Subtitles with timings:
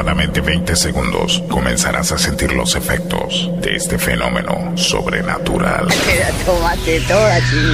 [0.00, 5.88] aproximadamente 20 segundos comenzarás a sentir los efectos de este fenómeno sobrenatural.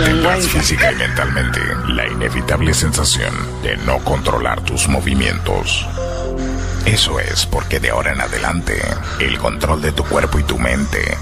[0.05, 5.87] Tendrás física y mentalmente la inevitable sensación de no controlar tus movimientos.
[6.85, 8.77] Eso es porque de ahora en adelante
[9.21, 11.17] el control de tu cuerpo y tu mente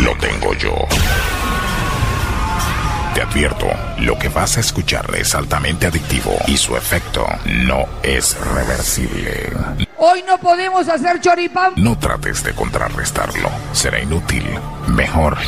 [0.00, 0.74] lo tengo yo.
[3.14, 3.68] Te advierto,
[4.00, 9.52] lo que vas a escuchar es altamente adictivo y su efecto no es reversible.
[10.06, 11.72] Hoy no podemos hacer choripán.
[11.76, 14.44] No trates de contrarrestarlo, será inútil.
[14.88, 15.38] Mejor,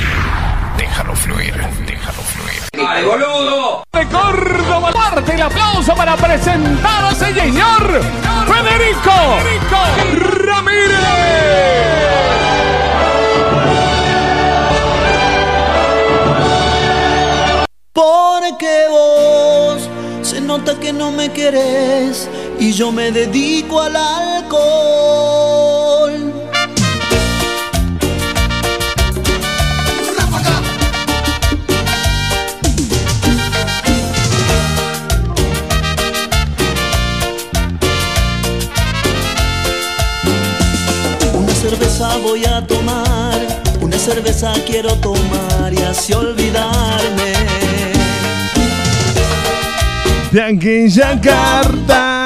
[0.79, 1.53] déjalo fluir,
[1.87, 2.89] déjalo fluir.
[2.89, 3.85] ¡Ay, boludo!
[3.93, 8.01] De Córdoba, parte el aplauso para presentar a ese señor
[8.47, 9.11] Federico
[10.47, 10.97] Ramírez.
[17.93, 19.91] Porque vos
[20.23, 25.33] se nota que no me querés y yo me dedico al alcohol.
[41.35, 43.41] Una cerveza voy a tomar,
[43.81, 47.37] una cerveza quiero tomar y así olvidarme
[50.37, 52.26] de carta.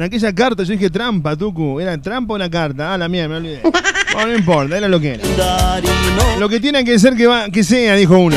[0.00, 1.78] De aquella carta, yo dije trampa, Tucu.
[1.78, 2.94] ¿Era trampa o una carta?
[2.94, 3.60] Ah, la mía, me olvidé.
[4.14, 5.78] No, no importa, era lo que era.
[6.38, 8.34] Lo que tiene que ser que, va, que sea, dijo uno.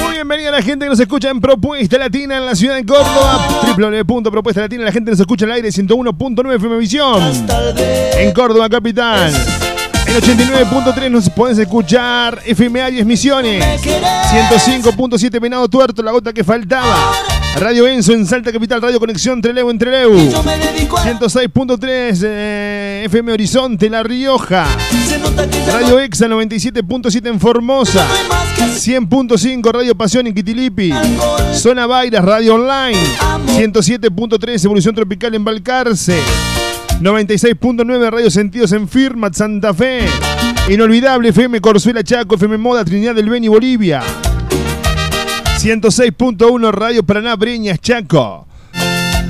[0.00, 2.84] Muy bienvenida a la gente que nos escucha en Propuesta Latina en la ciudad de
[2.84, 3.48] Córdoba.
[3.76, 4.84] www.propuesta latina.
[4.84, 7.22] La gente nos escucha en el aire 101.9 FM Visión.
[8.18, 9.32] En Córdoba Capital.
[10.06, 13.64] En 89.3 nos puedes escuchar FM Aries Misiones.
[13.82, 17.12] 105.7 Venado Tuerto, la gota que faltaba.
[17.60, 20.14] Radio Enzo en Salta Capital, Radio Conexión Treleu en Treleu.
[20.14, 24.64] 106.3 eh, FM Horizonte, La Rioja.
[25.66, 28.06] Radio Exa 97.7 en Formosa.
[28.56, 30.92] 100.5 Radio Pasión en Quitilipi.
[31.52, 32.96] Zona Bairas, Radio Online.
[33.48, 36.20] 107.3 Evolución Tropical en Balcarce.
[37.00, 40.06] 96.9 Radio Sentidos en Firmat, Santa Fe.
[40.68, 44.00] Inolvidable FM Corzuela Chaco, FM Moda Trinidad del Beni, Bolivia.
[45.58, 48.46] 106.1 Radio Paraná Breñas, Chaco.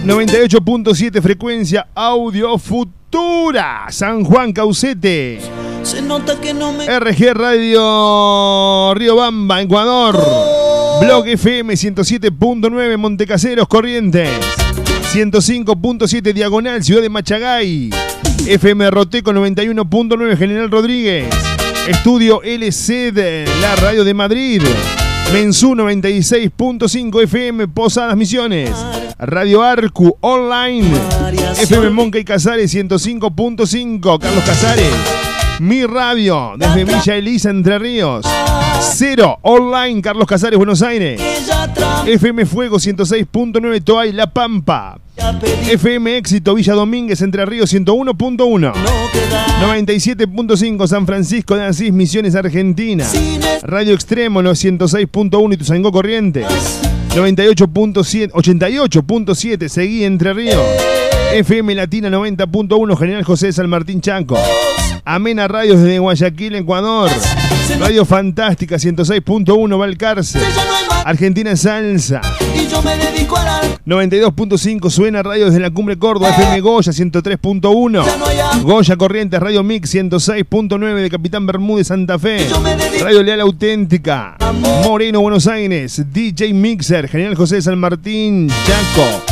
[0.05, 5.41] 98.7 frecuencia Audio Futura, San Juan Caucete.
[5.83, 10.23] Se nota que no me RG Radio Río Bamba, Ecuador.
[11.01, 14.29] Blog FM 107.9 Montecaseros, Corrientes.
[15.15, 17.89] 105.7 Diagonal, Ciudad de Machagay.
[18.47, 21.27] FM Roteco 91.9 General Rodríguez.
[21.89, 24.63] Estudio LC de la Radio de Madrid.
[25.33, 28.71] Mensú 96.5 FM Posadas Misiones.
[29.19, 30.91] Radio Arcu Online.
[31.61, 34.91] FM Monca y Casares 105.5 Carlos Casares.
[35.61, 38.25] Mi Radio desde Villa Elisa Entre Ríos.
[38.81, 41.21] Cero Online Carlos Casares Buenos Aires.
[42.07, 44.99] FM Fuego 106.9 Toay La Pampa.
[45.69, 48.73] FM Éxito Villa Domínguez Entre Ríos 101.1.
[49.61, 53.07] 97.5 San Francisco de Asís Misiones Argentina.
[53.63, 56.47] Radio Extremo 106.1 Ituzangó Corrientes.
[57.15, 60.63] 98.7 88.7 Seguí Entre Ríos.
[61.33, 64.39] FM Latina 90.1 General José San Martín Chaco.
[65.05, 67.11] Amena Radios desde Guayaquil, Ecuador.
[67.81, 70.39] Radio Fantástica 106.1 Valcarce.
[71.05, 72.21] Argentina Salsa.
[73.87, 78.63] 92.5 suena radio desde la Cumbre Córdoba, FM Goya 103.1.
[78.63, 82.47] Goya Corrientes, Radio Mix 106.9 de Capitán Bermúdez Santa Fe.
[83.03, 84.37] Radio Leal Auténtica.
[84.85, 89.23] Moreno Buenos Aires, DJ Mixer, General José San Martín, Chaco.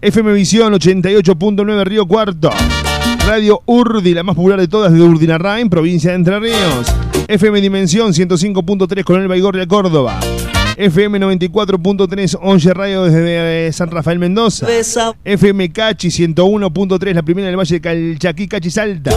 [0.00, 2.50] FM Visión 88.9 Río Cuarto.
[3.26, 6.86] Radio Urdi, la más popular de todas de Urdinarrain, provincia de Entre Ríos.
[7.28, 10.20] FM Dimensión 105.3 Coronel Baigorria, Córdoba.
[10.76, 14.66] FM 94.3 Onge Radio desde San Rafael Mendoza.
[15.24, 19.12] FM Cachi 101.3 la primera del Valle de Calchaquí, Cachi Salta.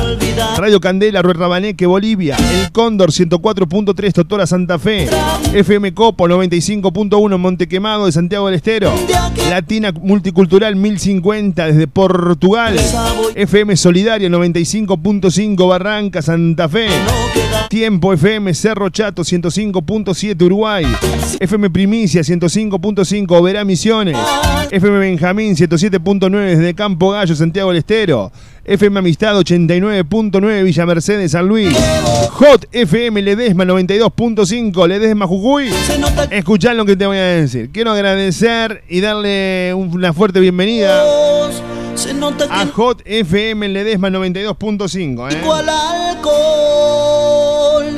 [0.57, 2.35] Radio Candela, Rue Rabaneque, Bolivia.
[2.37, 5.07] El Cóndor 104.3 Totora Santa Fe.
[5.53, 8.93] FM Copo 95.1 Montequemado de Santiago del Estero.
[9.49, 12.75] Latina Multicultural 1050 desde Portugal.
[13.35, 16.87] FM Solidaria 95.5 Barranca, Santa Fe.
[17.69, 20.85] Tiempo FM Cerro Chato 105.7 Uruguay.
[21.39, 24.17] FM Primicia 105.5 Verá Misiones.
[24.71, 28.31] FM Benjamín 107.9 desde Campo Gallo, Santiago del Estero.
[28.63, 31.75] FM Amistad 89.9 Villa Mercedes San Luis.
[32.31, 35.69] Hot FM Ledesma 92.5 Ledesma Jujuy.
[36.31, 37.69] Escuchá lo que te voy a decir.
[37.71, 41.03] Quiero agradecer y darle una fuerte bienvenida
[42.49, 45.31] a Hot FM Ledesma 92.5.
[45.31, 47.04] ¿eh?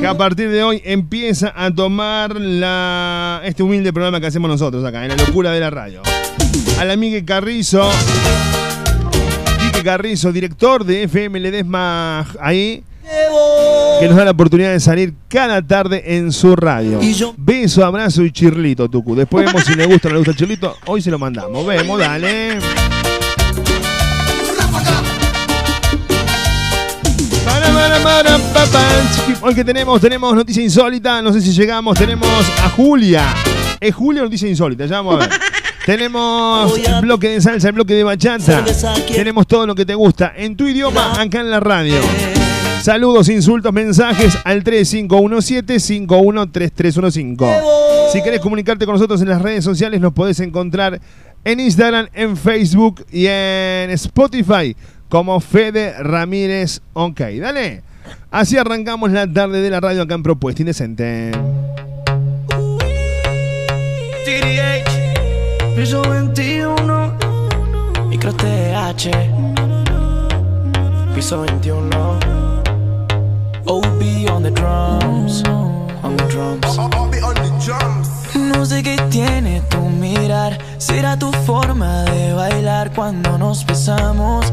[0.00, 4.84] Que a partir de hoy empieza a tomar la, este humilde programa que hacemos nosotros
[4.84, 6.02] acá, en la locura de la radio.
[6.78, 7.90] A la Carrizo,
[9.60, 12.84] Quique Carrizo, director de FM Ledesma ahí,
[13.98, 17.00] que nos da la oportunidad de salir cada tarde en su radio.
[17.36, 19.16] Beso, abrazo y chirlito, Tucu.
[19.16, 20.76] Después vemos si le gusta o no le gusta el chirlito.
[20.86, 21.66] Hoy se lo mandamos.
[21.66, 22.58] Vemos, dale.
[29.40, 32.28] Hoy que tenemos, tenemos noticia insólita, no sé si llegamos, tenemos
[32.62, 33.34] a Julia.
[33.80, 35.30] Es Julia noticia insólita, ya vamos a ver.
[35.86, 38.62] Tenemos el bloque de salsa, el bloque de bachata.
[39.06, 41.94] Tenemos todo lo que te gusta en tu idioma acá en la radio.
[42.82, 47.62] Saludos, insultos, mensajes al 3517-513315.
[48.12, 51.00] Si querés comunicarte con nosotros en las redes sociales, nos podés encontrar
[51.42, 54.76] en Instagram, en Facebook y en Spotify
[55.08, 56.82] como Fede Ramírez.
[56.92, 57.87] Ok, dale.
[58.30, 61.32] Así arrancamos la tarde de la radio acá en Propuesta Indecente.
[65.78, 67.16] Piso 21,
[68.08, 69.10] micro TH,
[71.14, 72.18] piso 21,
[73.64, 75.44] OB on the drums,
[76.02, 76.76] on the drums.
[78.34, 84.52] No sé qué tiene tu mirar, será tu forma de bailar cuando nos besamos.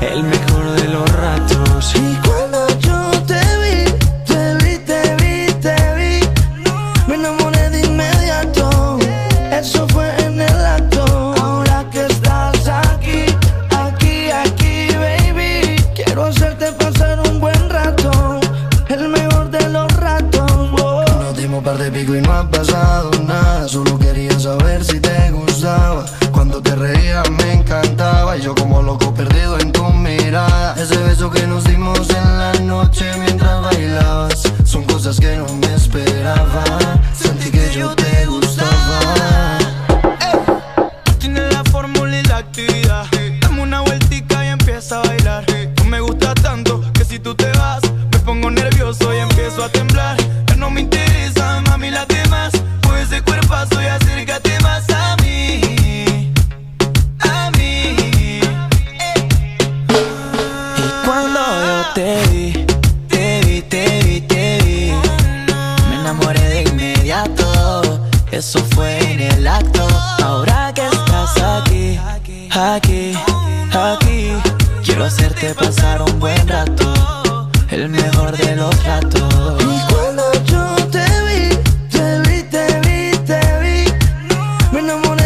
[0.00, 1.94] el mejor de los ratos.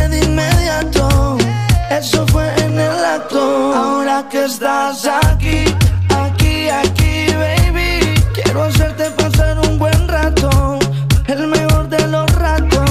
[0.08, 1.38] De inmediato.
[1.90, 3.74] Eso fue en el acto.
[3.74, 5.64] Ahora que estás aquí,
[6.08, 10.78] aquí, aquí, baby, quiero hacerte pasar un buen rato,
[11.26, 12.90] el mejor de los ratos.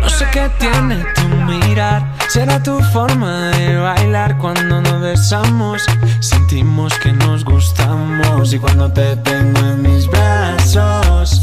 [0.00, 5.82] No sé qué tiene tu mirar, será tu forma de bailar cuando nos besamos.
[6.20, 11.41] Sentimos que nos gustamos y cuando te tengo en mis brazos,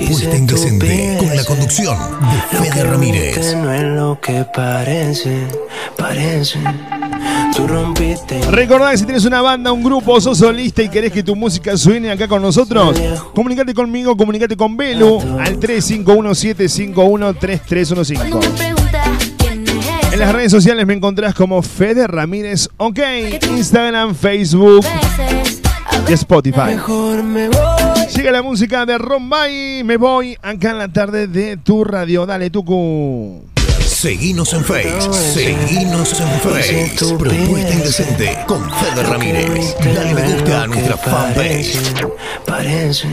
[0.00, 1.96] Estás en Indecente con la conducción
[2.50, 3.54] de Fede Ramírez.
[3.56, 5.46] No es lo que parece,
[5.96, 6.58] parece.
[7.54, 8.40] Tú rompiste.
[8.50, 11.76] Recordá que si tienes una banda, un grupo, sos solista y querés que tu música
[11.76, 12.98] suene acá con nosotros,
[13.34, 18.18] comunicate conmigo, comunicate con Belu al 351-751-3315.
[20.12, 22.98] En las redes sociales me encontrás como Fede Ramírez, ok,
[23.56, 24.84] Instagram, Facebook
[26.08, 26.76] y Spotify.
[28.14, 32.50] Llega la música de Rombay, me voy acá en la tarde de tu radio, dale
[32.50, 33.42] Tucu.
[33.80, 36.90] Seguinos en Face, seguinos en Face.
[37.18, 39.76] Propuesta Indecente con Fede Ramírez.
[39.94, 41.78] Dale me gusta a nuestra fanpage.
[42.46, 43.08] Parece,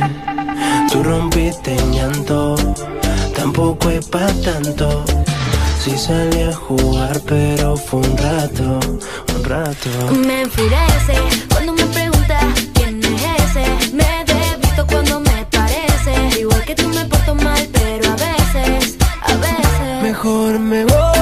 [0.91, 2.55] tú rompiste en llanto,
[3.35, 5.05] tampoco es para tanto.
[5.83, 8.79] Si salí a jugar, pero fue un rato,
[9.35, 9.89] un rato.
[10.25, 11.46] Me enfurece
[16.67, 20.03] que tú me porto mal, pero a veces, a veces.
[20.03, 21.16] Mejor me voy,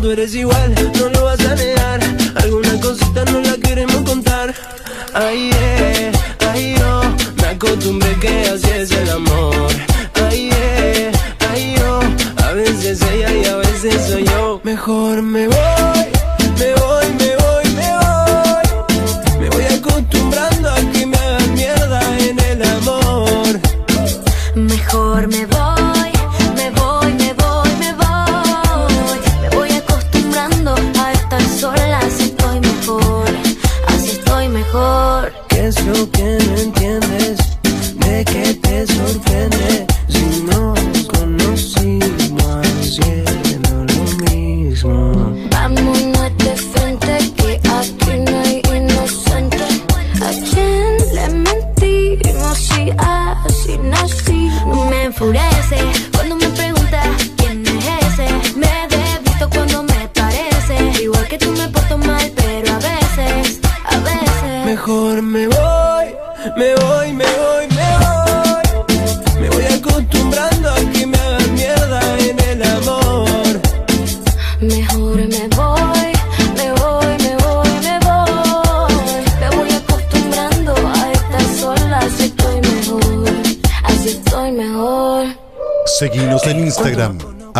[0.00, 2.00] Tú eres igual, no lo vas a negar.
[2.36, 4.54] Alguna cosita no la queremos contar.
[5.12, 6.12] Ay, eh,
[6.48, 7.02] ay, yo.
[7.36, 9.69] Me acostumbré que así es el amor.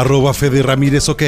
[0.00, 1.22] Arroba Fede Ramírez OK.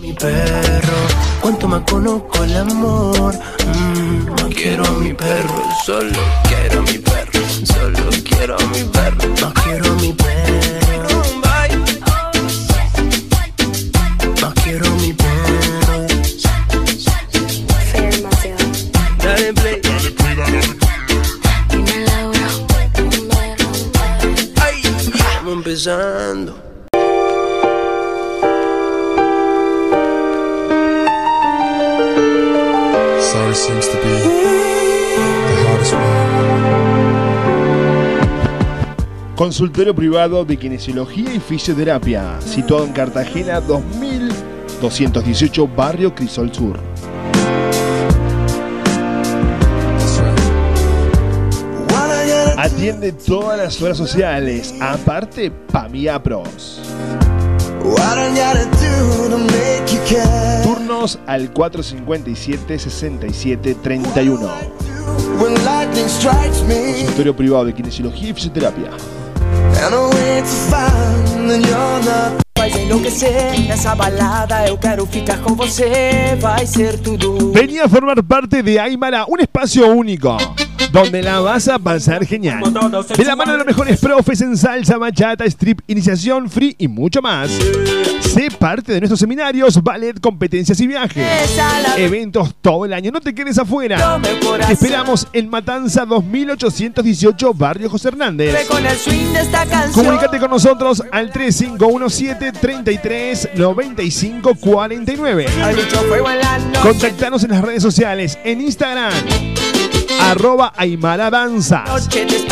[0.00, 0.96] mi perro.
[1.42, 6.18] Cuanto más conozco el amor, mm, no quiero a mi perro, solo
[6.48, 11.22] quiero a mi perro, solo quiero a mi perro, no quiero a mi perro.
[14.40, 16.06] No quiero a mi perro.
[19.22, 19.80] Dale play.
[24.62, 26.37] Ay, estamos empezando.
[39.38, 46.80] Consultorio privado de kinesiología y fisioterapia, situado en Cartagena 2218, barrio Crisol Sur.
[52.56, 56.80] Atiende todas las horas sociales, aparte Pamiapros.
[60.64, 64.50] Turnos al 457-6731.
[66.98, 68.90] Consultorio privado de kinesiología y fisioterapia.
[72.58, 77.52] Faz enlouquecer nessa balada, eu quero ficar com você, vai ser tudo.
[77.52, 80.36] Venía a formar parte de Aymara, un espacio único.
[80.90, 82.60] Donde la vas a pasar genial.
[83.16, 87.22] De la mano de los mejores profes en salsa, bachata, strip, iniciación, free y mucho
[87.22, 87.50] más.
[88.38, 91.26] Sé parte de nuestros seminarios, ballet, competencias y viajes.
[91.96, 93.10] Eventos todo el año.
[93.10, 94.20] No te quedes afuera.
[94.64, 98.54] Te esperamos en Matanza 2818, Barrio José Hernández.
[99.92, 105.46] Comunícate con nosotros al 3517 33 95 49.
[105.60, 106.80] Hay mucho fuego en la noche.
[106.80, 109.14] Contactanos en las redes sociales, en Instagram,
[110.20, 111.82] arroba Aymara Danza.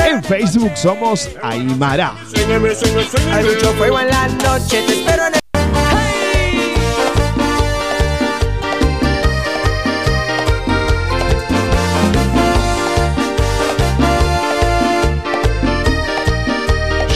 [0.05, 2.13] En Facebook somos Aymara.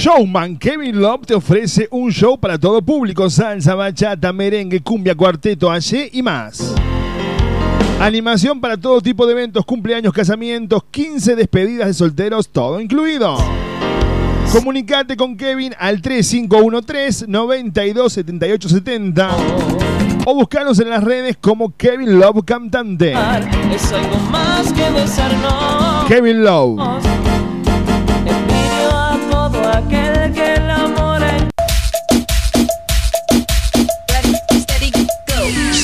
[0.00, 5.70] Showman Kevin Love te ofrece un show para todo público, salsa, bachata, merengue, cumbia, cuarteto,
[5.70, 6.74] allí y más.
[8.00, 13.36] Animación para todo tipo de eventos, cumpleaños, casamientos, 15 despedidas de solteros, todo incluido.
[14.50, 19.30] Comunicate con Kevin al 3513 927870
[20.24, 23.12] o buscanos en las redes como Kevin Love Cantante.
[23.70, 26.06] Es algo más que besarnos.
[26.08, 26.80] Kevin Love.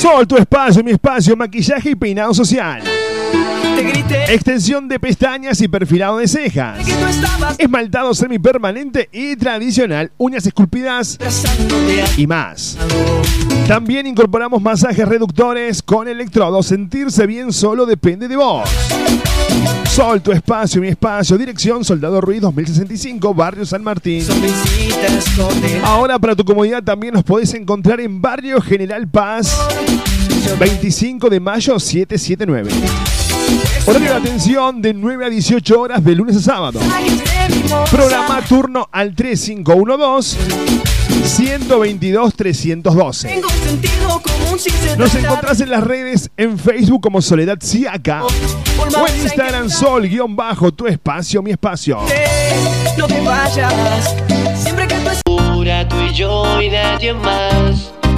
[0.07, 2.81] Sol, tu espacio, mi espacio, maquillaje y peinado social.
[4.29, 6.79] Extensión de pestañas y perfilado de cejas.
[7.57, 11.19] Esmaltado semipermanente y tradicional, uñas esculpidas
[12.15, 12.77] y más.
[13.67, 16.67] También incorporamos masajes reductores con electrodos.
[16.67, 18.69] Sentirse bien solo depende de vos.
[19.89, 21.37] Sol, tu espacio, mi espacio.
[21.37, 24.23] Dirección Soldado Ruiz 2065, Barrio San Martín.
[25.83, 29.57] Ahora para tu comodidad también nos podés encontrar en Barrio General Paz,
[30.59, 32.71] 25 de mayo 779.
[33.87, 36.77] Horario de atención de 9 a 18 horas de lunes a sábado.
[37.89, 40.37] Programa turno al 3512
[41.23, 43.27] 122 312.
[43.29, 47.59] Tengo sentido común si se Nos trata encontrás en las redes en Facebook como Soledad
[47.61, 51.99] Siaca o en Instagram Sol guion bajo tu espacio mi espacio.
[52.97, 54.15] No te vayas.
[54.61, 54.97] Siempre que
[55.89, 57.96] tú y yo y nadie más.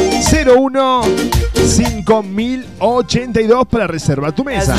[0.00, 1.02] 01
[1.54, 4.76] 5082 para reservar tu mesa.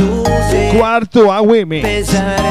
[0.77, 1.71] Cuarto AUM.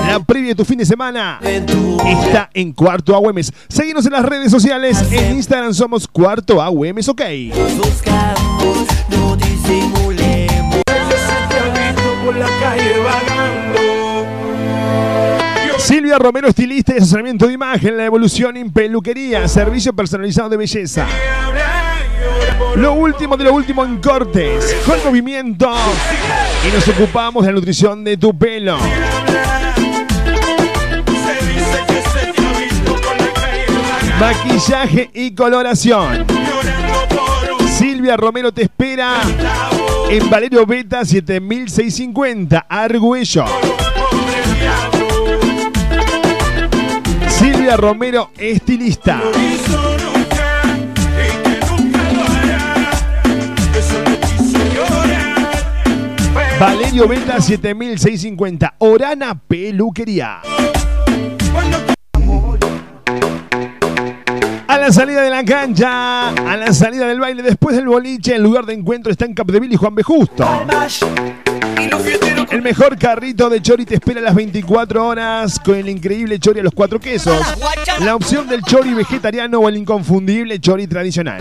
[0.09, 3.37] La previa de tu fin de semana está en Cuarto AUM.
[3.69, 5.05] Seguimos en las redes sociales.
[5.11, 6.97] En Instagram somos Cuarto AUM.
[7.09, 7.23] Ok.
[15.79, 21.07] Silvia Romero, estilista y asesoramiento de imagen, la evolución en peluquería, servicio personalizado de belleza.
[22.77, 25.71] Lo último de lo último en cortes, con movimiento.
[26.67, 28.79] Y nos ocupamos de la nutrición de tu pelo.
[34.19, 36.27] Maquillaje y coloración.
[37.67, 39.21] Silvia Romero te espera
[40.11, 43.45] en Valerio Beta 7650, Argüello.
[47.29, 49.23] Silvia Romero, estilista.
[56.61, 60.43] Valerio Beta 7650, Orana Peluquería.
[64.69, 68.43] A la salida de la cancha, a la salida del baile, después del boliche, el
[68.43, 70.03] lugar de encuentro está en Capdeville y Juan B.
[70.03, 70.47] Justo.
[72.51, 76.63] El mejor carrito de chori te espera las 24 horas con el increíble chori a
[76.63, 77.41] los cuatro quesos.
[78.01, 81.41] La opción del chori vegetariano o el inconfundible chori tradicional.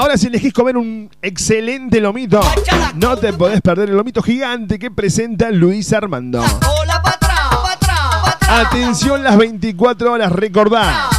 [0.00, 2.40] Ahora si elegís comer un excelente lomito,
[2.94, 6.42] no te podés perder el lomito gigante que presenta Luis Armando.
[8.48, 11.10] Atención las 24 horas, recordá.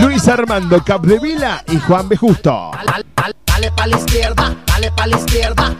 [0.00, 2.16] Luis Armando Capdevila y Juan B.
[2.16, 2.70] Justo.
[3.44, 5.76] Dale pa' la izquierda, dale pa' la izquierda.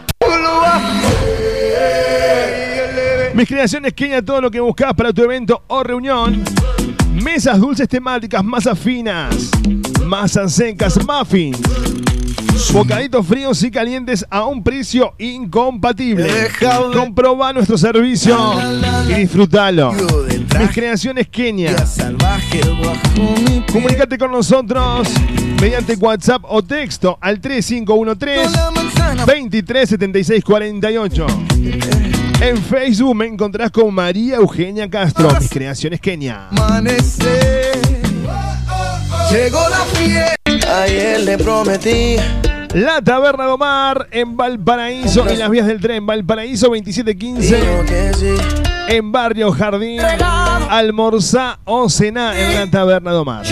[3.33, 6.43] Mis creaciones Kenia, todo lo que buscas para tu evento o reunión.
[7.13, 9.49] Mesas dulces temáticas, masas finas,
[10.07, 11.59] masas secas, muffins.
[12.73, 16.29] Bocaditos fríos y calientes a un precio incompatible.
[16.93, 18.37] Comproba nuestro servicio
[19.09, 19.93] y disfrútalo.
[20.59, 21.75] Mis creaciones Kenia.
[23.71, 25.07] Comunicate con nosotros
[25.61, 28.49] mediante WhatsApp o texto al 3513
[29.25, 31.27] 237648.
[32.41, 36.49] En Facebook me encontrás con María Eugenia Castro, mis creaciones Kenia.
[39.31, 40.83] Llegó la fiesta.
[40.83, 42.15] Ayer le prometí.
[42.73, 48.35] La Taberna de Omar en Valparaíso, en las vías del tren, Valparaíso 2715.
[48.87, 49.99] En Barrio Jardín,
[50.69, 53.45] almorzá o cená en la Taberna de Omar.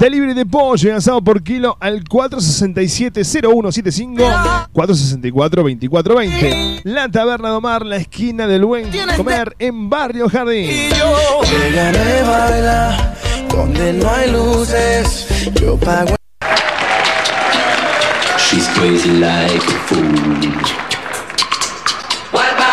[0.00, 6.80] Delivery de pollo y asado por kilo al 467-0175, 464-2420.
[6.84, 10.90] La Taberna de Omar, la esquina del buen comer en Barrio Jardín.
[11.44, 15.26] Llegaré a bailar donde no hay luces.
[15.60, 16.14] Yo pago.
[18.38, 20.78] She's crazy like a fool.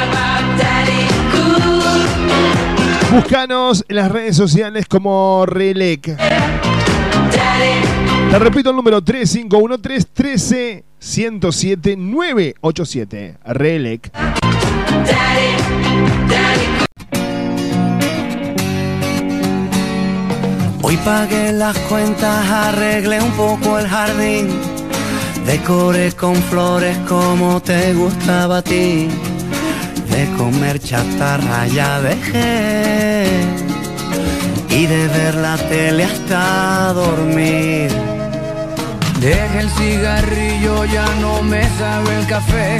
[3.12, 6.18] Búscanos en las redes sociales como Relec.
[8.32, 13.38] Te repito el número 3513 13 107 987.
[13.46, 14.12] Relec.
[20.82, 24.50] Hoy pagué las cuentas, arreglé un poco el jardín,
[25.46, 29.08] decoré con flores como te gustaba a ti,
[30.10, 33.28] de comer chatarra ya dejé
[34.70, 37.90] y de ver la tele hasta dormir.
[39.20, 42.80] Deja el cigarrillo, ya no me sabe el café.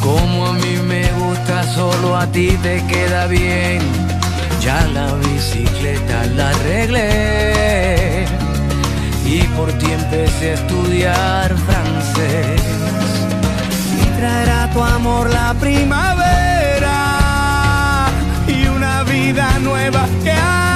[0.00, 3.80] Como a mí me gusta, solo a ti te queda bien.
[4.62, 8.19] Ya la bicicleta la arreglé
[9.30, 12.62] y por ti empecé a estudiar francés.
[14.02, 16.96] Y traerá tu amor la primavera
[18.48, 20.69] y una vida nueva que aprender.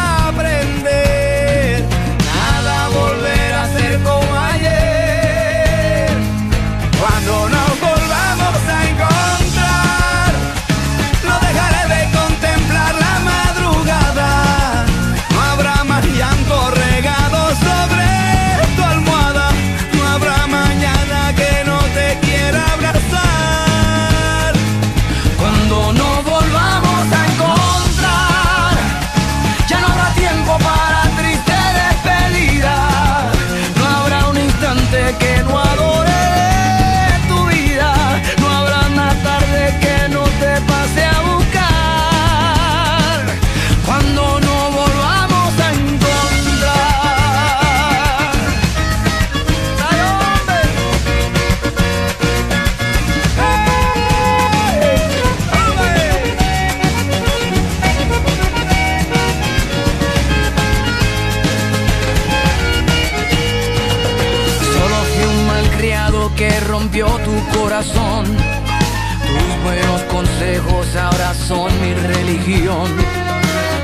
[67.93, 72.91] Tus buenos consejos ahora son mi religión.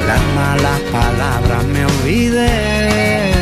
[0.06, 3.32] Las malas palabras me olvidé.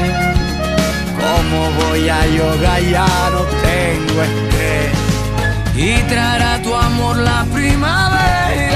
[1.16, 2.80] ¿Cómo voy a yoga?
[2.80, 4.92] Ya no tengo estrés.
[5.76, 8.67] Y traerá tu amor la primavera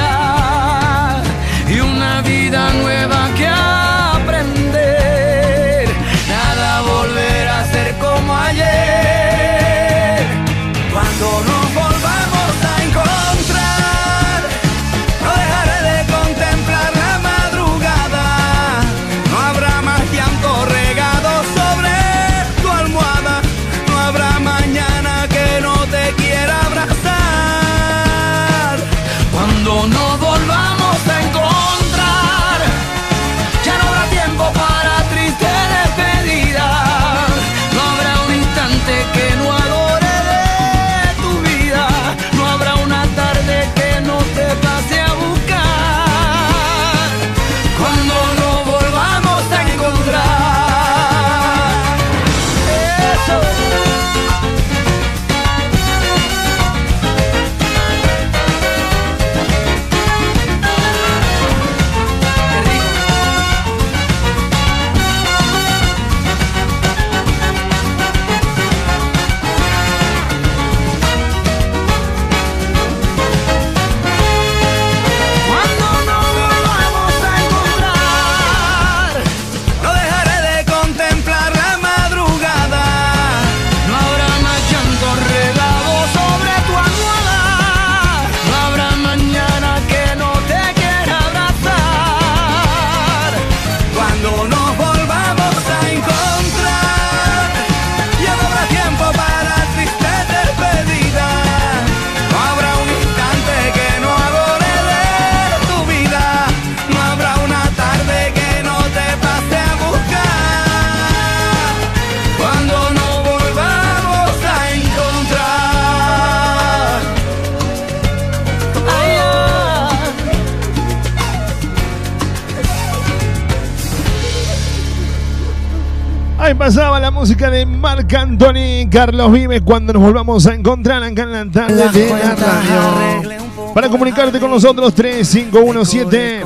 [126.53, 131.23] Ahí pasaba la música de Marc Anthony Carlos Vives cuando nos volvamos a encontrar acá
[131.23, 133.31] en la tarde de la radio.
[133.73, 136.43] Para comunicarte con nosotros, 3517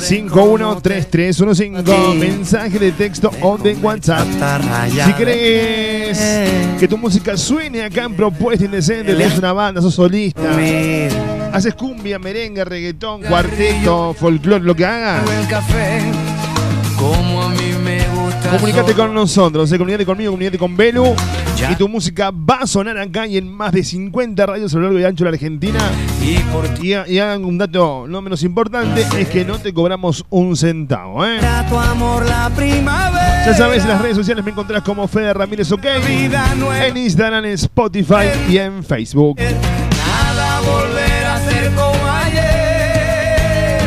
[0.00, 4.26] 513315 mensaje de texto o de WhatsApp.
[4.90, 6.18] Si crees
[6.80, 10.50] que tu música suene acá en Propuesta Indecente, tenés una banda, sos solista,
[11.52, 15.22] haces cumbia, merengue, reggaetón, cuarteto, folclore, lo que hagas.
[16.98, 17.93] Como a mí me gusta.
[18.50, 21.14] Comunicate con nosotros, eh, comunicate conmigo, comunicate con Belu.
[21.70, 24.82] Y tu música va a sonar acá y en más de 50 radios a lo
[24.84, 25.78] largo y ancho de la Argentina.
[26.22, 30.24] Y, por y, y hagan un dato no menos importante, es que no te cobramos
[30.30, 31.38] un centavo, ¿eh?
[31.68, 33.44] tu amor la primavera.
[33.46, 35.84] Ya sabes, en las redes sociales me encontrás como Fede Ramírez OK.
[35.84, 39.38] En Instagram, en Spotify y en Facebook.
[39.38, 43.80] Nada volver a ser como ayer.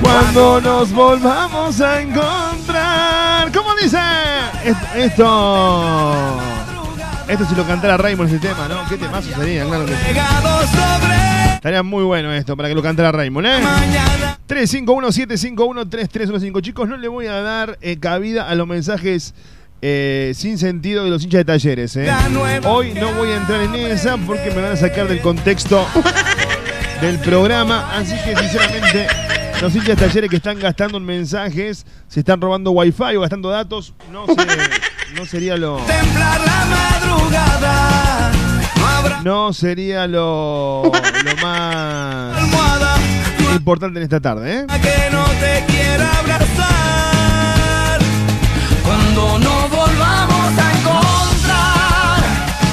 [0.00, 2.53] Cuando nos volvamos a encontrar.
[3.84, 4.00] ¿Cómo dice?
[4.96, 6.40] Esto.
[7.28, 8.88] Esto, si lo cantara Raymond ese tema, ¿no?
[8.88, 9.66] ¿Qué temazo sería?
[11.54, 13.60] Estaría muy bueno esto para que lo cantara Raymond, ¿eh?
[14.48, 16.62] 351-751-3315.
[16.62, 19.34] Chicos, no le voy a dar eh, cabida a los mensajes
[19.82, 22.10] eh, sin sentido de los hinchas de talleres, ¿eh?
[22.64, 25.86] Hoy no voy a entrar en esa porque me van a sacar del contexto
[27.02, 27.94] del programa.
[27.94, 29.08] Así que, sinceramente,
[29.60, 33.94] los hinchas talleres que están gastando en mensajes, se están robando wifi o gastando datos,
[34.10, 34.26] no,
[35.26, 35.76] sería lo.
[35.78, 38.32] Templar la madrugada.
[38.76, 42.36] No habrá No sería lo, lo más
[43.54, 44.66] importante en esta tarde, ¿eh?
[44.66, 46.73] que no te quiera abrazar.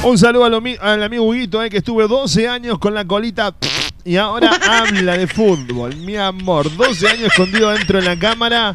[0.04, 0.56] Un saludo al,
[1.04, 3.54] amigo Huguito, eh, que estuve 12 años con la colita
[4.04, 5.96] y ahora habla de fútbol.
[5.98, 8.74] Mi amor, 12 años escondido dentro de la cámara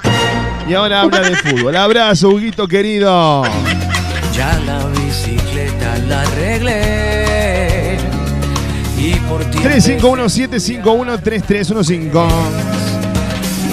[0.68, 1.74] y ahora habla de fútbol.
[1.74, 3.42] Abrazo, Huguito querido.
[4.34, 7.98] Ya la bicicleta la arreglé.
[8.96, 9.58] Y por ti.
[9.58, 12.30] 351-751-3315.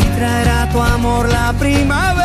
[0.01, 2.22] Y traerá tu amor la primavera.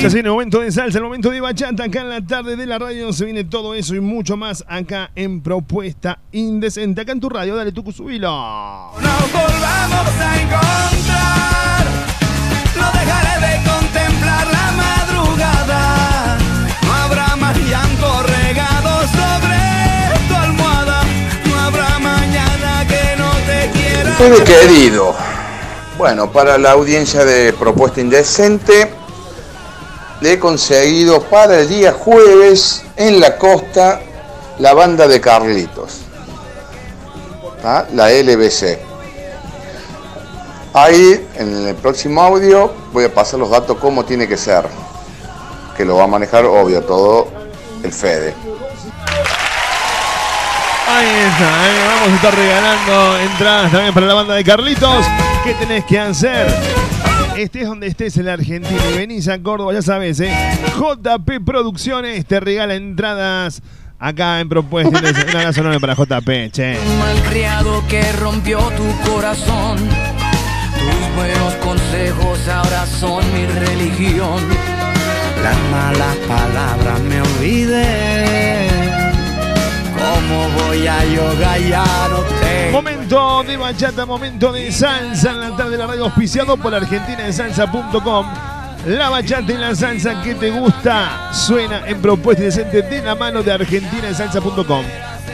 [0.00, 2.56] Ya se viene el momento de salsa, el momento de bachata acá en la tarde
[2.56, 3.12] de la radio.
[3.12, 7.02] Se viene todo eso y mucho más acá en Propuesta Indecente.
[7.02, 8.30] Acá en tu radio, dale tu subilo.
[8.94, 11.84] Nos volvamos a encontrar.
[12.78, 16.38] No dejaré de contemplar la madrugada.
[16.82, 19.58] No habrá más llanto regado sobre
[20.28, 21.02] tu almohada.
[21.44, 24.16] No habrá mañana que no te quiera.
[24.18, 25.14] Muy querido.
[25.98, 28.99] Bueno, para la audiencia de Propuesta Indecente,
[30.20, 34.00] le he conseguido para el día jueves en la costa
[34.58, 36.00] la banda de Carlitos,
[37.62, 37.86] ¿tá?
[37.94, 38.78] la LBC.
[40.74, 44.66] Ahí, en el próximo audio, voy a pasar los datos como tiene que ser,
[45.76, 47.26] que lo va a manejar, obvio, todo
[47.82, 48.34] el Fede.
[50.86, 51.84] Ahí está, ¿eh?
[51.86, 55.06] vamos a estar regalando entradas también para la banda de Carlitos.
[55.44, 56.79] ¿Qué tenés que hacer?
[57.40, 60.30] Estés donde estés en la Argentina y venís a Córdoba, ya sabes, ¿eh?
[60.76, 63.62] JP Producciones te regala entradas
[63.98, 64.90] acá en Propuesta.
[65.00, 66.78] Un abrazo enorme para JP, che.
[66.78, 69.78] Un malcriado que rompió tu corazón.
[69.78, 74.42] Tus buenos consejos ahora son mi religión.
[75.42, 78.68] Las malas palabras me olvidé.
[79.96, 81.02] ¿Cómo voy a
[82.10, 82.39] no tengo.
[82.72, 88.26] Momento de bachata, momento de salsa en la tarde de la radio auspiciado por argentinadesalsa.com.
[88.86, 93.42] La bachata y la salsa que te gusta suena en propuesta decente de la mano
[93.42, 94.84] de argentinadesalsa.com.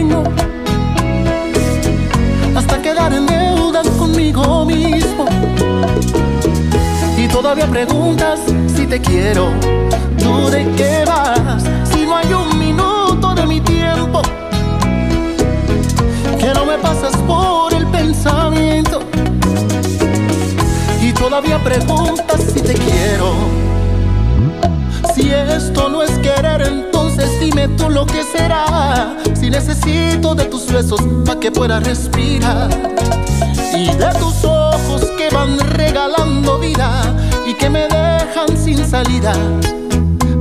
[7.53, 8.39] todavía preguntas
[8.73, 9.51] si te quiero,
[10.17, 11.61] tú de qué vas,
[11.91, 14.21] si no hay un minuto de mi tiempo.
[16.39, 19.01] Que no me pasas por el pensamiento.
[21.01, 23.33] Y todavía preguntas si te quiero.
[25.13, 29.17] Si esto no es querer, entonces dime tú lo que será.
[29.33, 32.69] Si necesito de tus besos para que pueda respirar.
[33.75, 37.13] Y de tus ojos que van regalando vida
[37.51, 39.33] y que me dejan sin salida.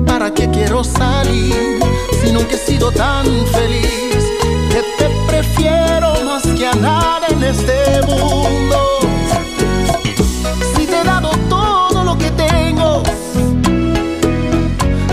[0.06, 1.80] ¿Para qué quiero salir
[2.22, 4.22] si nunca he sido tan feliz?
[4.72, 8.78] Que te prefiero más que a nada en este mundo.
[10.74, 13.02] Si te he dado todo lo que tengo,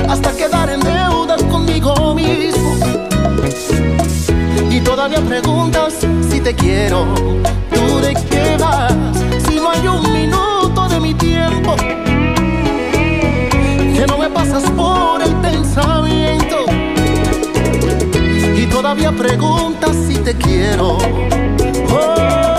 [0.07, 2.75] hasta quedar en deuda conmigo mismo.
[4.69, 5.95] Y todavía preguntas
[6.29, 7.07] si te quiero,
[7.73, 8.93] tú de qué vas,
[9.47, 10.56] si no hay un minuto
[13.95, 16.65] que no me pasas por el pensamiento.
[18.55, 20.97] Y todavía preguntas si te quiero.
[21.89, 22.56] Oh,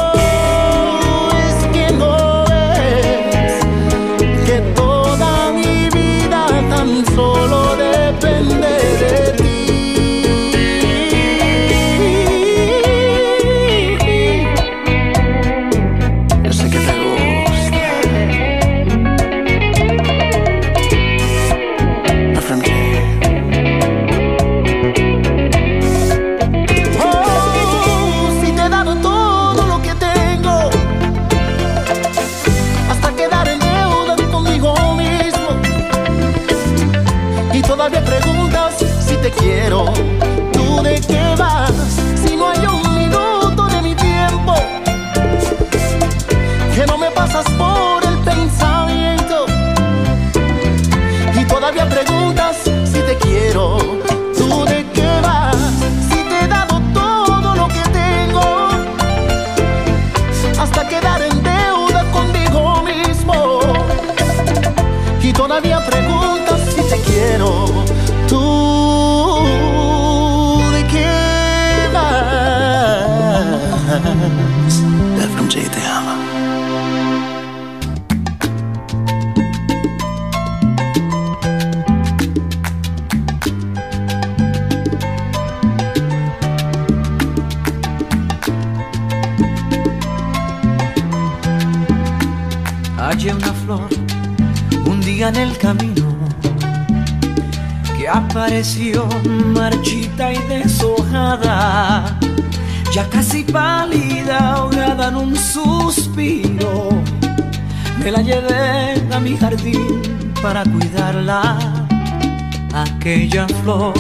[113.46, 113.94] flor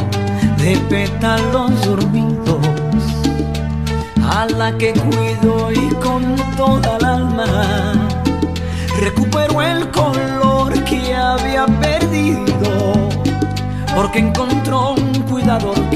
[0.58, 2.58] de pétalos dormidos,
[4.28, 8.08] a la que cuido y con toda el alma.
[9.00, 13.08] Recuperó el color que había perdido,
[13.94, 15.87] porque encontró un cuidador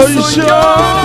[0.00, 0.99] dueño soy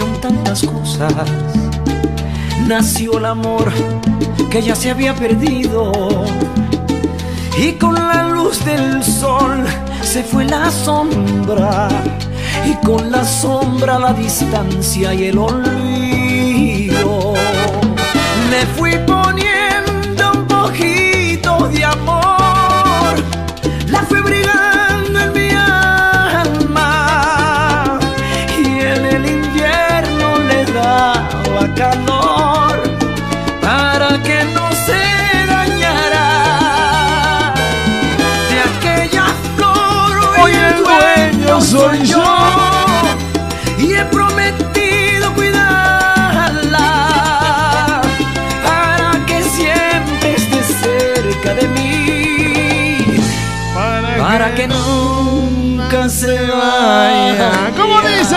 [0.00, 1.12] tantas cosas.
[2.66, 3.70] Nació el amor
[4.50, 6.10] que ya se había perdido.
[7.58, 9.64] Y con la luz del sol
[10.02, 11.88] se fue la sombra.
[12.64, 17.34] Y con la sombra la distancia y el olvido.
[18.50, 22.21] Le fui poniendo un poquito de amor.
[41.72, 42.22] Soy yo.
[43.78, 46.90] Y he prometido cuidarla
[48.66, 53.06] para que siempre esté cerca de mí.
[54.18, 57.50] Para, que, nunca se vaya.
[57.76, 58.36] ¿Cómo dice?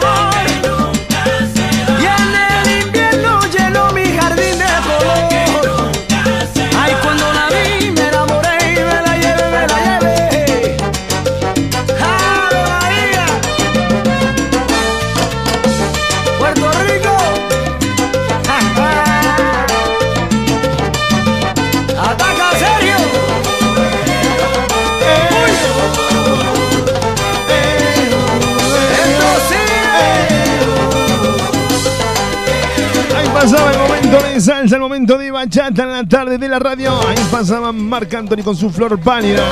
[33.41, 36.91] pasaba el momento de salsa, el momento de bachata en la tarde de la radio.
[37.07, 39.43] Ahí pasaban Marc Anthony con su flor pálida.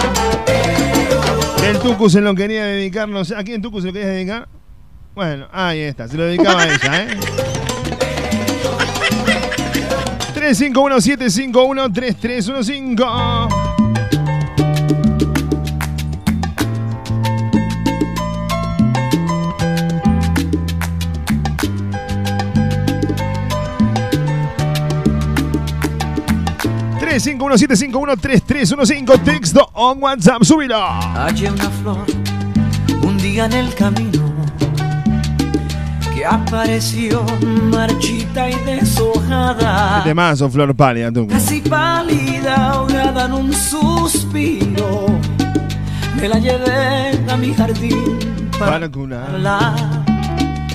[1.64, 3.32] El Tucu se lo quería dedicarnos.
[3.32, 4.48] ¿A quién Tucu se lo quería dedicar?
[5.16, 7.18] Bueno, ahí está, se lo dedicaba a ella, ¿eh?
[10.36, 13.69] 351 751 3315
[27.20, 29.24] 951-751-3315.
[29.24, 30.78] Texto o WhatsApp, súbilo.
[30.80, 32.06] Hallé una flor
[33.04, 34.30] un día en el camino
[36.14, 37.24] que apareció
[37.72, 40.02] marchita y deshojada.
[40.04, 41.28] ¿Qué más, o flor pálida tú?
[41.28, 45.06] Casi pálida, ahogada en un suspiro.
[46.20, 48.18] Me la llevé a mi jardín
[48.58, 49.76] para, para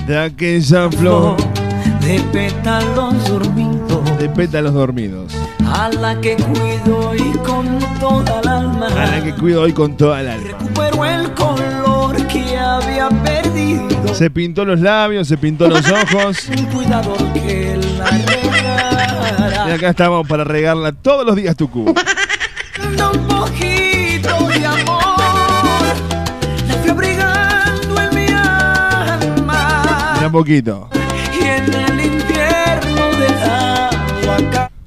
[0.07, 1.37] de aquella flor.
[1.37, 1.65] flor
[2.01, 4.19] de pétalos dormidos.
[4.19, 5.33] De pétalos dormidos
[5.71, 8.87] a la que cuido y con toda el alma.
[8.87, 10.47] A la que cuido hoy con toda el alma.
[10.47, 14.13] Recuperó el color que había perdido.
[14.13, 16.49] Se pintó los labios, se pintó los ojos.
[16.57, 19.65] Un cuidador que la regara.
[19.67, 21.85] Y acá estamos para regarla todos los días, Tucu.
[21.85, 25.15] un poquito de amor.
[26.67, 30.13] La fui abrigando en mi alma.
[30.15, 30.89] Mira un poquito.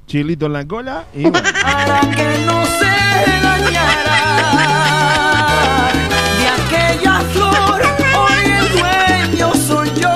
[0.08, 1.38] Chilito en la cola y bueno.
[1.62, 2.86] para que no se
[3.42, 4.18] dañara.
[6.38, 7.82] De aquella flor,
[8.16, 10.14] hoy el dueño soy yo.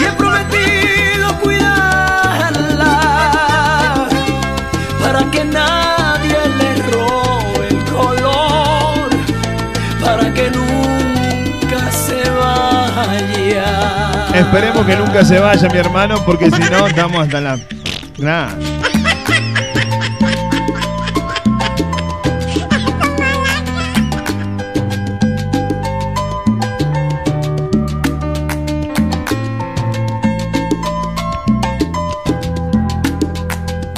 [0.00, 2.92] Y he prometido cuidarla
[5.02, 9.10] para que nadie le robe el color.
[10.02, 14.28] Para que nunca se vaya.
[14.34, 17.58] Esperemos que nunca se vaya, mi hermano, porque si no, estamos hasta la.
[18.18, 18.48] Nah.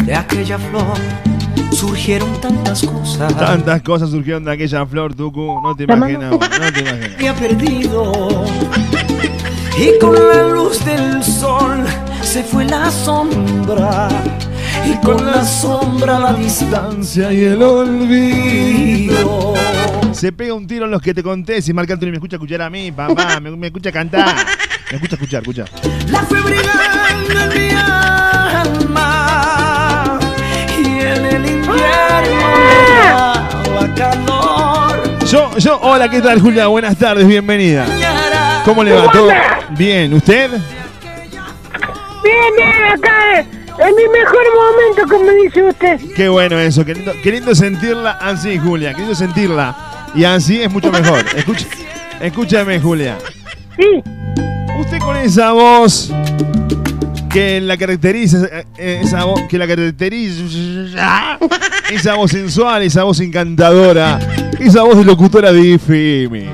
[0.03, 0.85] De aquella flor
[1.73, 3.37] surgieron tantas cosas.
[3.37, 5.61] Tantas cosas surgieron de aquella flor, Tucu.
[5.61, 7.15] No te imaginas, no te imaginas.
[7.17, 8.45] había perdido.
[9.77, 11.85] Y con la luz del sol
[12.37, 14.09] se fue la sombra.
[14.85, 19.55] Y con la sombra la distancia y el olvido.
[20.13, 21.63] Se pega un tiro en los que te conté.
[21.63, 24.37] Si Marc Anthony me escucha escuchar a mí, papá, me, me escucha cantar.
[24.91, 25.65] Me escucha escuchar, escucha.
[26.11, 27.71] La fue brigando en mi
[28.85, 28.99] alma.
[30.79, 32.45] Y en el invierno
[33.97, 35.19] calor.
[35.27, 36.67] Yo, yo, hola, ¿qué tal, Julia?
[36.67, 37.87] Buenas tardes, bienvenida.
[38.67, 39.11] ¿Cómo le va?
[39.11, 39.31] ¿Todo
[39.71, 40.13] bien?
[40.13, 40.51] ¿Usted?
[42.63, 46.01] Acá es, es mi mejor momento, como dice usted.
[46.15, 49.77] Qué bueno eso, qué lindo, qué lindo sentirla así, Julia, qué lindo sentirla.
[50.15, 51.25] Y así es mucho mejor.
[51.37, 51.67] Escucha,
[52.21, 53.19] escúchame, Julia.
[53.77, 54.03] Sí.
[54.79, 56.11] Usted con esa voz
[57.31, 58.47] que la caracteriza,
[58.79, 61.39] eh, esa voz que la caracteriza,
[61.91, 64.19] esa voz sensual, esa voz encantadora,
[64.59, 66.51] esa voz de locutora de.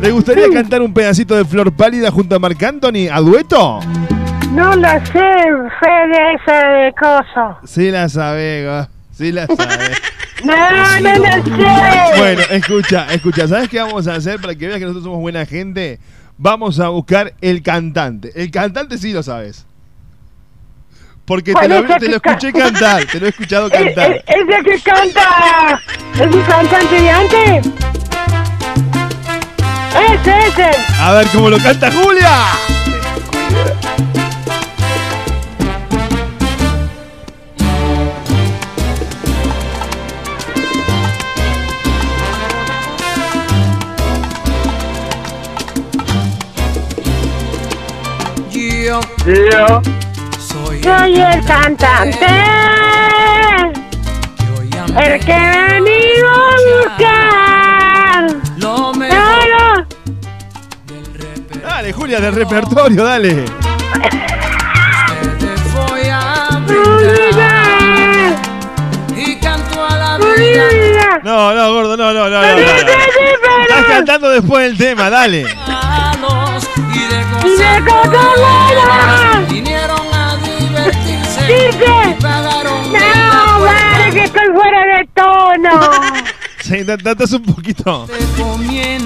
[0.00, 3.80] ¿Le gustaría cantar un pedacito de Flor Pálida junto a Marc Anthony a dueto?
[4.52, 7.58] No la sé, Fede, esa de coso.
[7.64, 8.88] Sí la sabe, go.
[9.12, 9.90] sí la sabe.
[10.42, 11.50] No, no la sé.
[12.18, 15.44] Bueno, escucha, escucha, ¿sabes qué vamos a hacer para que veas que nosotros somos buena
[15.44, 16.00] gente?
[16.38, 18.32] Vamos a buscar el cantante.
[18.34, 19.66] El cantante sí lo sabes.
[21.26, 24.12] Porque te ¿Cuál lo, te lo escuché ca- cantar, te lo he escuchado ¿Es, cantar.
[24.12, 25.82] es, es el que canta?
[26.14, 27.66] ¿Es un cantante de antes?
[30.10, 30.70] Ese, ese.
[31.00, 32.30] A ver cómo lo canta Julia.
[48.90, 49.82] Yo Yo
[50.40, 52.26] soy soy el cantante.
[54.98, 56.50] El que he venido a
[56.82, 58.24] buscar.
[58.56, 59.86] lo Claro.
[61.62, 63.44] Dale, Julia, del repertorio, dale.
[71.22, 72.40] No, no, gordo, no, no, no.
[72.40, 73.62] no, no, no.
[73.62, 75.46] Estás cantando después del tema, dale.
[76.94, 79.44] Y de Y de Coca-Cola.
[79.48, 81.84] vinieron a divertirse Dice.
[82.10, 85.90] y pagaron No, vale, que estoy fuera de tono.
[86.62, 88.06] Sí, ta- ta- estás un poquito.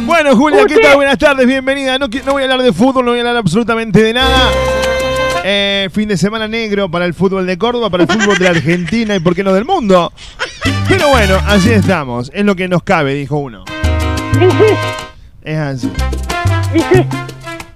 [0.05, 0.97] Bueno, Julia, ¿qué tal?
[0.97, 1.99] Buenas tardes, bienvenida.
[1.99, 4.51] No, no voy a hablar de fútbol, no voy a hablar absolutamente de nada.
[5.45, 8.51] Eh, fin de semana negro para el fútbol de Córdoba, para el fútbol de la
[8.51, 10.13] Argentina y por qué no del mundo.
[10.89, 12.31] Pero bueno, así estamos.
[12.35, 13.65] Es lo que nos cabe, dijo uno.
[15.43, 15.91] Es así.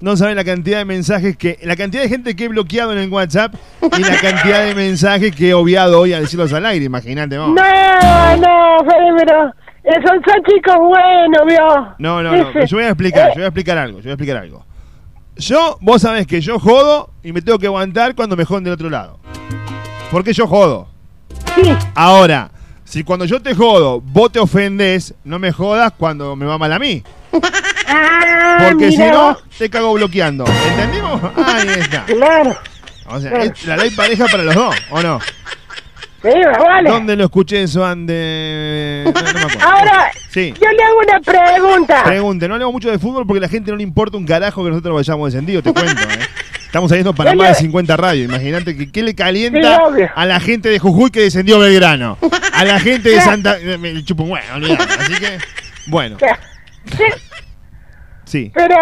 [0.00, 1.58] No saben la cantidad de mensajes que.
[1.62, 5.34] La cantidad de gente que he bloqueado en el WhatsApp y la cantidad de mensajes
[5.34, 7.48] que he obviado hoy a decirlos al aire, imagínate vos.
[7.48, 8.78] No, no,
[9.16, 11.94] pero esos son chicos buenos, vio.
[11.98, 12.64] No, no, no.
[12.64, 14.64] Yo voy a explicar, yo voy a explicar algo, yo voy a explicar algo.
[15.36, 18.74] Yo, vos sabés que yo jodo y me tengo que aguantar cuando me joden del
[18.74, 19.18] otro lado.
[20.10, 20.88] Porque yo jodo.
[21.54, 21.74] Sí.
[21.94, 22.50] Ahora,
[22.84, 26.72] si cuando yo te jodo, vos te ofendés, no me jodas cuando me va mal
[26.72, 27.02] a mí.
[27.88, 30.44] Ah, Porque si no, te cago bloqueando.
[30.70, 31.20] ¿Entendimos?
[31.36, 32.04] Ahí está.
[32.04, 32.56] Claro.
[33.06, 33.32] O sea,
[33.66, 35.18] la ley pareja para los dos, ¿o no?
[36.20, 36.28] Sí,
[36.58, 36.90] vale.
[36.90, 39.04] ¿Dónde lo escuché eso antes?
[39.04, 39.60] No, no me acuerdo.
[39.68, 40.52] Ahora, Sí.
[40.60, 42.02] yo le hago una pregunta.
[42.04, 44.62] Pregunte, no hablemos mucho de fútbol porque a la gente no le importa un carajo
[44.64, 46.26] que nosotros vayamos descendidos, te cuento, ¿eh?
[46.66, 48.28] Estamos saliendo para más de 50 radios.
[48.28, 49.80] Imagínate que qué le calienta
[50.14, 52.18] a la gente de Jujuy que descendió Belgrano.
[52.52, 53.56] A la gente de Santa.
[53.78, 54.44] Me chupo un huevo.
[55.00, 55.38] Así que,
[55.86, 56.18] bueno,
[56.96, 57.04] Sí,
[58.28, 58.50] sí.
[58.54, 58.76] pero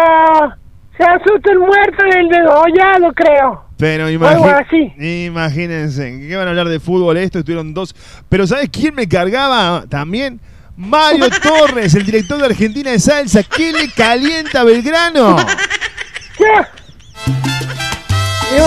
[0.97, 3.63] se asusta el muerto del degollado, creo.
[3.77, 4.93] Pero así.
[5.25, 7.95] imagínense, que van a hablar de fútbol esto, estuvieron dos.
[8.27, 10.39] Pero ¿sabes quién me cargaba también?
[10.75, 13.43] Mario Torres, el director de Argentina de Salsa.
[13.43, 15.37] ¿Qué le calienta a Belgrano?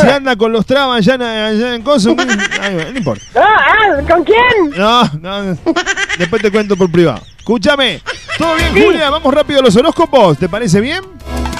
[0.00, 2.14] Se anda con los trabas allá, en- en Coso.
[2.14, 3.24] No importa.
[3.34, 4.70] Ah, ah, ¿con quién?
[4.76, 5.56] No, no,
[6.18, 7.22] después te cuento por privado.
[7.44, 8.02] Escúchame.
[8.36, 9.08] ¿Todo bien, Julia?
[9.10, 10.36] Vamos rápido a los horóscopos.
[10.38, 11.00] ¿Te parece bien?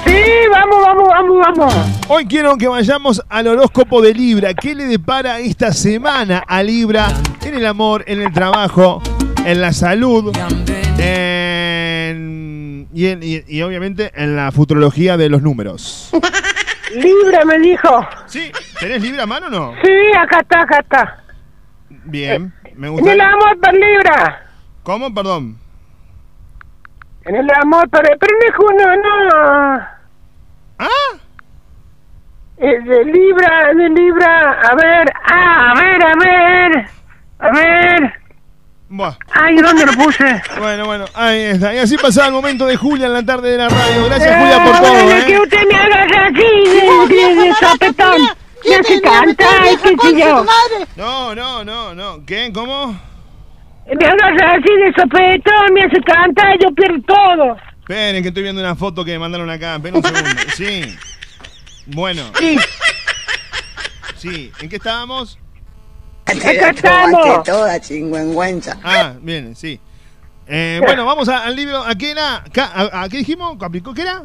[0.05, 1.75] Sí, vamos, vamos, vamos, vamos.
[2.09, 4.53] Hoy quiero que vayamos al horóscopo de Libra.
[4.53, 7.09] ¿Qué le depara esta semana a Libra
[7.43, 9.03] en el amor, en el trabajo,
[9.45, 10.37] en la salud
[10.99, 16.11] en- y, en- y- y obviamente en la futurología de los números?
[16.95, 18.07] Libra me dijo.
[18.27, 19.73] Sí, ¿tenés Libra a mano o no?
[19.83, 21.25] Sí, acá está, acá está.
[22.05, 23.13] Bien, me En gusta.
[23.15, 24.47] el amor por Libra.
[24.83, 25.15] ¿Cómo?
[25.15, 25.57] Perdón.
[27.25, 28.03] En el amor por...
[28.03, 29.87] Pero no no.
[30.79, 30.89] ¿Ah?
[32.59, 34.61] Eh, de Libra, de Libra.
[34.63, 36.87] A ver, ah, a ver, a ver.
[37.39, 38.15] A ver.
[38.89, 39.15] Buah.
[39.33, 40.43] Ay, ¿dónde lo puse?
[40.59, 41.73] Bueno, bueno, ahí está.
[41.75, 44.05] Y así pasaba el momento de Julia en la tarde de la radio.
[44.07, 45.25] Gracias, Eh, Julia, por todo, bueno, ¿eh?
[45.27, 48.21] que usted me haga así, de, de, de sopetón.
[48.69, 50.45] Me hace cantar, qué sé yo.
[50.97, 52.27] No, no, no, no.
[52.27, 52.51] ¿Qué?
[52.53, 52.95] ¿Cómo?
[53.99, 57.57] Me hagas así de sopetón, me hace cantar, yo pierdo todo.
[57.81, 59.77] Esperen, que estoy viendo una foto que me mandaron acá.
[59.77, 60.31] Esperen un segundo.
[60.55, 60.97] Sí.
[61.87, 62.23] Bueno.
[62.39, 62.57] Sí.
[64.17, 64.53] Sí.
[64.61, 65.39] ¿En qué estábamos?
[66.27, 67.43] Acá estamos.
[67.43, 68.79] toda chingüengüenza.
[68.85, 69.81] Ah, bien, sí.
[70.47, 71.83] Eh, bueno, vamos a- al libro.
[71.83, 72.45] ¿A qué era?
[72.57, 73.57] ¿A, a qué dijimos?
[73.59, 73.93] ¿Caprico?
[73.93, 74.23] ¿Qué era?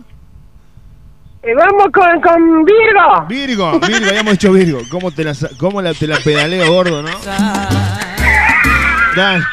[1.42, 3.26] Eh, vamos con, con Virgo.
[3.28, 4.82] Virgo, Virgo, habíamos dicho Virgo.
[4.92, 7.10] ¿Cómo te la, cómo la, te la pedaleo, gordo, no?
[9.16, 9.44] Dale.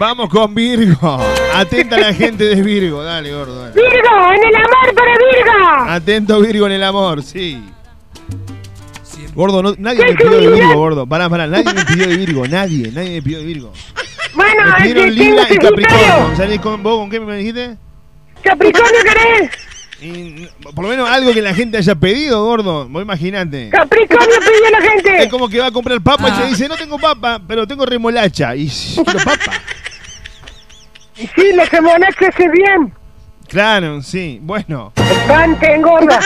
[0.00, 1.20] Vamos con Virgo.
[1.54, 3.02] Atenta a la gente de Virgo.
[3.02, 3.60] Dale, gordo.
[3.60, 3.74] dale.
[3.74, 5.90] Virgo, en el amor para Virgo.
[5.90, 7.62] Atento Virgo en el amor, sí.
[9.34, 10.48] Gordo, no- nadie ¿Qué me pidió de?
[10.52, 11.06] Virgo, gordo.
[11.06, 13.72] Pará, pará, nadie me pidió de Virgo, nadie, nadie me pidió de Virgo.
[14.32, 16.36] Bueno, Me pidieron tengo y Capricornio.
[16.36, 17.76] ¿Salís con vos con qué me dijiste?
[18.42, 19.50] Capricornio querés.
[20.00, 22.88] Y, por lo menos algo que la gente haya pedido, gordo.
[22.88, 23.68] Vos imaginate.
[23.68, 25.22] Capricornio pidió la gente.
[25.24, 27.84] Es como que va a comprar papa y te dice, no tengo papa, pero tengo
[27.84, 28.56] remolacha.
[28.56, 29.52] Y quiero papa.
[31.20, 32.94] Y sí, semana que hace bien.
[33.46, 34.38] Claro, sí.
[34.42, 34.92] Bueno.
[34.96, 36.18] El pan te engorda.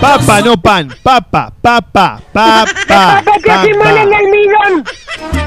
[0.00, 0.88] Papa, no pan.
[1.02, 2.64] Papa, papa, papa.
[2.86, 4.84] Papa que el almidón.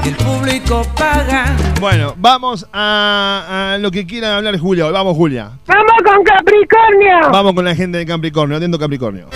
[0.04, 1.56] El público paga.
[1.80, 4.86] Bueno, vamos a, a lo que quiera hablar Julia.
[4.86, 4.92] hoy.
[4.92, 5.50] Vamos, Julia.
[5.66, 7.30] Vamos con Capricornio.
[7.32, 8.56] Vamos con la gente de Capricornio.
[8.56, 9.26] Atento Capricornio.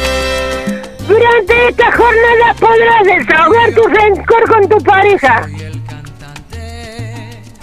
[1.08, 5.48] Durante esta jornada podrás desahogar tu rencor con tu pareja.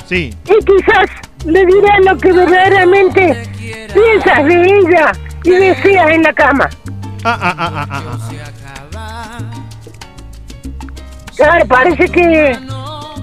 [0.08, 0.34] Sí.
[0.46, 1.10] Y quizás
[1.46, 3.44] le dirás lo que verdaderamente
[3.94, 5.12] piensas de ella
[5.44, 6.70] y deseas en la cama.
[7.24, 9.40] Ah, ah, ah, ah, ah, ah.
[11.36, 12.58] Claro, parece que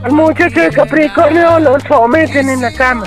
[0.03, 3.05] al muchacho de Capricornio lo someten en la cama.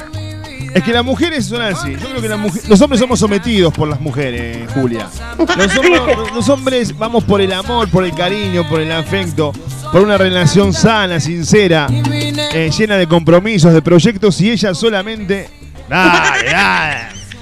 [0.73, 1.93] Es que las mujeres son así.
[1.93, 5.07] Yo creo que las mujeres, los hombres somos sometidos por las mujeres, Julia.
[5.37, 6.01] Los hombres,
[6.33, 9.53] los hombres vamos por el amor, por el cariño, por el afecto,
[9.91, 15.49] por una relación sana, sincera, eh, llena de compromisos, de proyectos y ella solamente.
[15.87, 17.01] Dale, dale.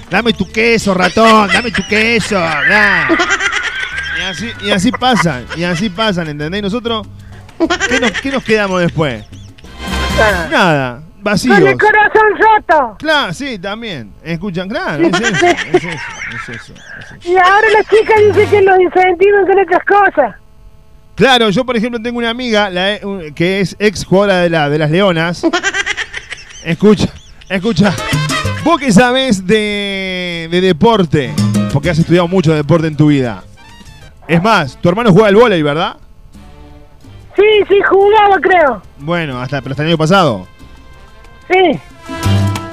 [0.10, 2.36] Dame tu queso, ratón, dame tu queso.
[2.36, 3.16] dale.
[4.20, 6.60] Y así, y así pasan, y así pasan, ¿entendés?
[6.60, 7.08] Y nosotros,
[7.88, 9.24] ¿qué nos, qué nos quedamos después?
[10.52, 11.58] Nada, vacíos.
[11.60, 12.96] Con el corazón roto.
[13.00, 14.12] Claro, sí, también.
[14.24, 17.32] Escuchan, claro, es eso, es eso, es eso.
[17.32, 20.36] Y ahora la chica dice que los incentivos son otras cosas.
[21.16, 24.70] Claro, yo por ejemplo tengo una amiga la- un- que es ex jugadora de, la,
[24.70, 25.46] de las Leonas.
[26.64, 27.08] Escucha,
[27.50, 27.94] escucha.
[28.64, 31.34] Vos que sabés de, de deporte,
[31.74, 33.44] porque has estudiado mucho deporte en tu vida.
[34.28, 35.98] Es más, tu hermano juega al vóley, ¿verdad?
[37.36, 38.82] Sí, sí, jugaba creo.
[39.00, 40.48] Bueno, hasta, pero hasta el año pasado.
[41.52, 41.80] Sí.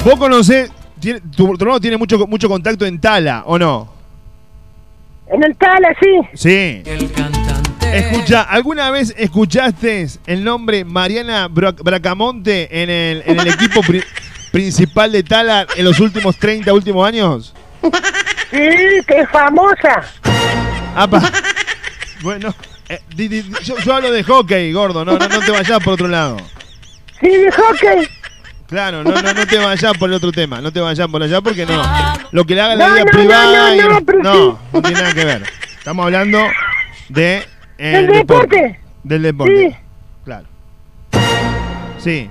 [0.04, 0.70] ¿Vos conocés,
[1.00, 3.92] tiene- tu, tu hermano tiene mucho, mucho contacto en Tala, ¿o no?
[5.30, 6.20] En el Tala, sí.
[6.34, 6.82] Sí.
[7.92, 14.04] Escucha, ¿alguna vez escuchaste el nombre Mariana Bra- Bracamonte en el, en el equipo pri-
[14.52, 17.54] principal de Tala en los últimos 30 últimos años?
[18.50, 18.58] Sí,
[19.06, 20.02] que es famosa.
[20.94, 21.22] Apa.
[22.22, 22.54] Bueno,
[22.88, 25.94] eh, di- di- yo, yo hablo de hockey, gordo, no, no, no te vayas por
[25.94, 26.36] otro lado.
[27.20, 28.08] Sí, de hockey.
[28.68, 31.40] Claro, no, no, no te vayas por el otro tema, no te vayas por allá
[31.40, 31.82] porque no.
[32.32, 35.00] Lo que le haga la vida privada no, y- no, no, pero no, no tiene
[35.00, 35.42] nada que ver.
[35.78, 36.38] Estamos hablando
[37.08, 37.46] de
[37.78, 38.78] eh, Del deporte.
[39.04, 39.68] Del deporte.
[39.70, 39.76] Sí.
[40.24, 40.44] Claro.
[41.98, 42.30] Sí.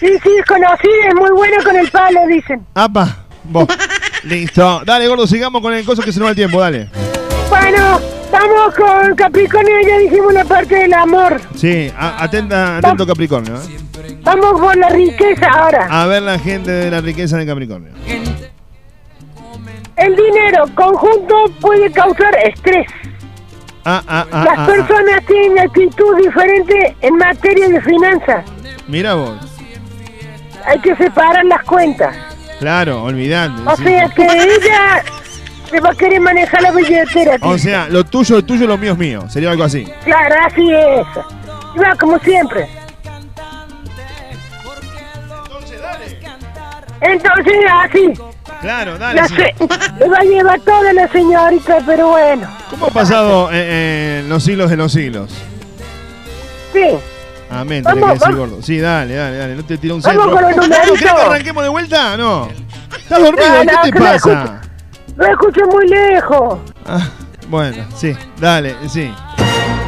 [0.00, 2.66] Sí, sí, es conocida, es muy buena con el palo, dicen.
[2.74, 3.68] Apa, vos.
[4.24, 4.82] Listo.
[4.86, 6.88] Dale, gordo, sigamos con el coso que se nos va el tiempo, dale.
[7.50, 8.00] Bueno,
[8.34, 11.40] vamos con Capricornio, ya dijimos la parte del amor.
[11.54, 13.54] Sí, a- atenta, atento Capricornio.
[13.54, 13.78] ¿eh?
[14.22, 15.86] Vamos por la riqueza ahora.
[15.90, 17.92] A ver la gente de la riqueza de Capricornio.
[19.96, 22.86] El dinero conjunto puede causar estrés.
[23.84, 24.66] Ah, ah, ah, Las ah, ah.
[24.66, 28.44] personas tienen actitud diferente en materia de finanzas.
[28.88, 29.36] Mira vos.
[30.66, 32.16] Hay que separar las cuentas.
[32.58, 33.52] Claro, olvidate.
[33.66, 33.84] O sí.
[33.84, 35.04] sea que ella
[35.74, 37.36] se va a querer manejar la billetera.
[37.42, 39.24] O sea, lo tuyo es tuyo, lo mío es mío.
[39.28, 39.84] Sería algo así.
[40.04, 41.06] Claro, así es.
[41.74, 42.68] Y va como siempre.
[47.00, 48.12] Entonces, así.
[48.60, 49.20] Claro, dale.
[49.20, 49.34] La sí.
[49.36, 52.48] se- va a llevar toda la señorita, pero bueno.
[52.70, 55.30] ¿Cómo ha pasado eh, en los siglos de los siglos?
[56.72, 56.86] Sí.
[57.50, 58.50] Amén, Vamos, tenés que decir vamos.
[58.50, 58.62] gordo.
[58.62, 59.54] Sí, dale, dale, dale.
[59.56, 60.34] No te tira un Vamos centro.
[60.34, 60.98] con los ¿No numeritos.
[60.98, 62.16] querés que arranquemos de vuelta?
[62.16, 62.48] No.
[62.96, 63.48] ¿Estás dormido?
[63.48, 64.60] No, no, ¿Qué te pasa?
[65.16, 66.58] Lo escucho muy lejos.
[66.86, 67.08] Ah,
[67.48, 69.12] bueno, sí, dale, sí.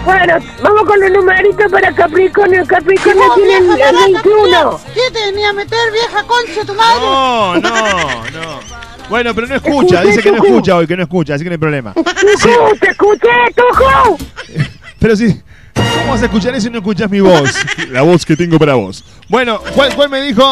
[0.05, 2.65] Bueno, vamos con los numeritos para Capricornio.
[2.67, 4.81] Capricornio tiene el, vieja, el no, 21.
[4.95, 7.01] ¿Qué te venía a meter, vieja concha, tu madre?
[7.01, 8.61] No, no, no.
[9.09, 11.51] Bueno, pero no escucha, Escuché, dice que no escucha hoy, que no escucha, así que
[11.51, 11.93] no hay problema.
[11.95, 14.25] ¡Tucu, te escuché, Tucu!
[14.99, 15.41] Pero sí,
[15.77, 17.55] ¿cómo vas a escuchar eso si no escuchas mi voz?
[17.91, 19.05] La voz que tengo para vos.
[19.29, 20.43] Bueno, ¿cuál, cuál me dijo?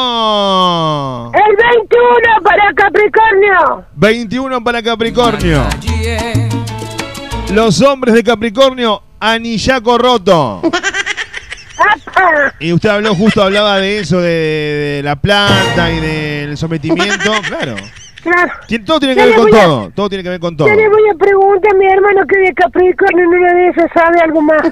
[1.35, 3.85] El 21 para Capricornio.
[3.95, 5.65] 21 para Capricornio.
[7.53, 10.61] Los hombres de Capricornio, anillaco roto.
[12.61, 17.33] Y usted habló, justo hablaba de eso, de, de la planta y del sometimiento.
[17.49, 17.75] Claro.
[18.23, 18.53] Claro.
[18.67, 19.91] Tien- Todo tiene que Ya ver le con voy a- todo.
[19.95, 20.67] Todo tiene que ver con todo.
[20.69, 23.91] Ya le voy a preguntar a mi hermano que de Capricornio en una de esas
[23.93, 24.63] sabe algo más.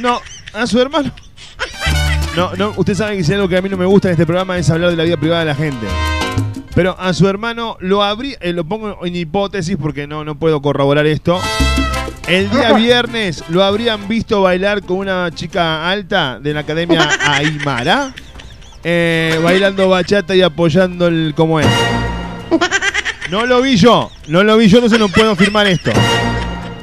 [0.00, 0.20] No,
[0.54, 1.12] a su hermano.
[2.36, 4.24] No, no, usted sabe que si algo que a mí no me gusta en este
[4.24, 5.86] programa es hablar de la vida privada de la gente.
[6.74, 10.62] Pero a su hermano lo habría, eh, lo pongo en hipótesis porque no, no puedo
[10.62, 11.38] corroborar esto.
[12.28, 18.14] El día viernes lo habrían visto bailar con una chica alta de la academia Aymara,
[18.84, 21.66] eh, bailando bachata y apoyando el como es.
[23.30, 25.92] No lo vi yo, no lo vi yo, entonces no puedo firmar esto.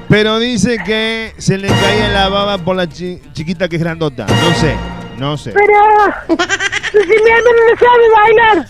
[0.10, 4.26] Pero dice que se le caía la baba por la chi- chiquita que es grandota.
[4.26, 4.76] No sé,
[5.18, 5.52] no sé.
[5.52, 5.74] Pero
[6.92, 8.68] si mi hermano no sabe bailar.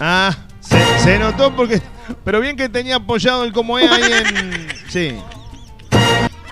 [0.00, 1.80] Ah, se, se notó porque.
[2.24, 4.68] Pero bien que tenía apoyado el como es ahí en.
[4.88, 5.18] Sí.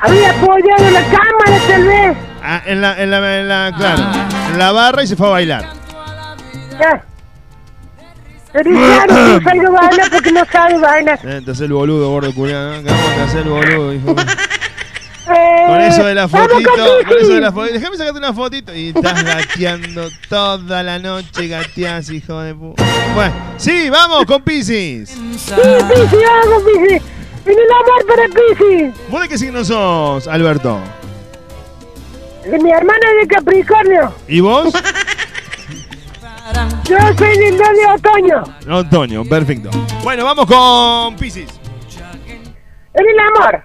[0.01, 2.17] Había apoyado la cámara, tal vez.
[2.43, 4.03] Ah, en la, en la, en la, claro,
[4.53, 5.65] en la barra y se fue a bailar.
[6.81, 7.05] Ya.
[8.57, 11.19] Pero claro, no salgo bailar porque no sabe bailar.
[11.25, 12.89] Eh, te hace el boludo, gordo culiado, ¿no?
[12.89, 14.17] ¿Cómo te hace el boludo, hijo?
[15.29, 16.71] Eh, Con eso de la fotito,
[17.09, 17.75] con eso de la fotito.
[17.75, 18.75] Déjame sacarte una fotito.
[18.75, 22.83] Y estás gateando toda la noche, gateás, hijo de puta.
[23.15, 25.11] Bueno, sí, vamos con Piscis.
[25.11, 25.19] Sí,
[25.55, 26.95] Pisi, vamos, Pisi.
[27.45, 28.93] En el amor para Pisi.
[29.11, 30.79] ¿Vos de qué signo sos, Alberto?
[32.45, 34.15] Mi hermana es de Capricornio.
[34.29, 34.73] ¿Y vos?
[36.85, 38.45] Yo soy del 2 de otoño.
[38.79, 39.71] Antonio, perfecto.
[40.03, 41.49] Bueno, vamos con Piscis.
[42.95, 43.63] En el amor.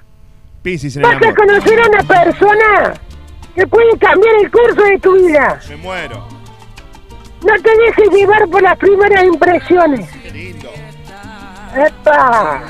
[0.61, 2.93] Piscis en el Vas a conocer a una persona
[3.55, 5.59] que puede cambiar el curso de tu vida.
[5.69, 6.27] Me muero.
[7.43, 10.09] No te dejes llevar por las primeras impresiones.
[10.23, 10.69] Qué lindo.
[11.75, 12.61] ¡Epa!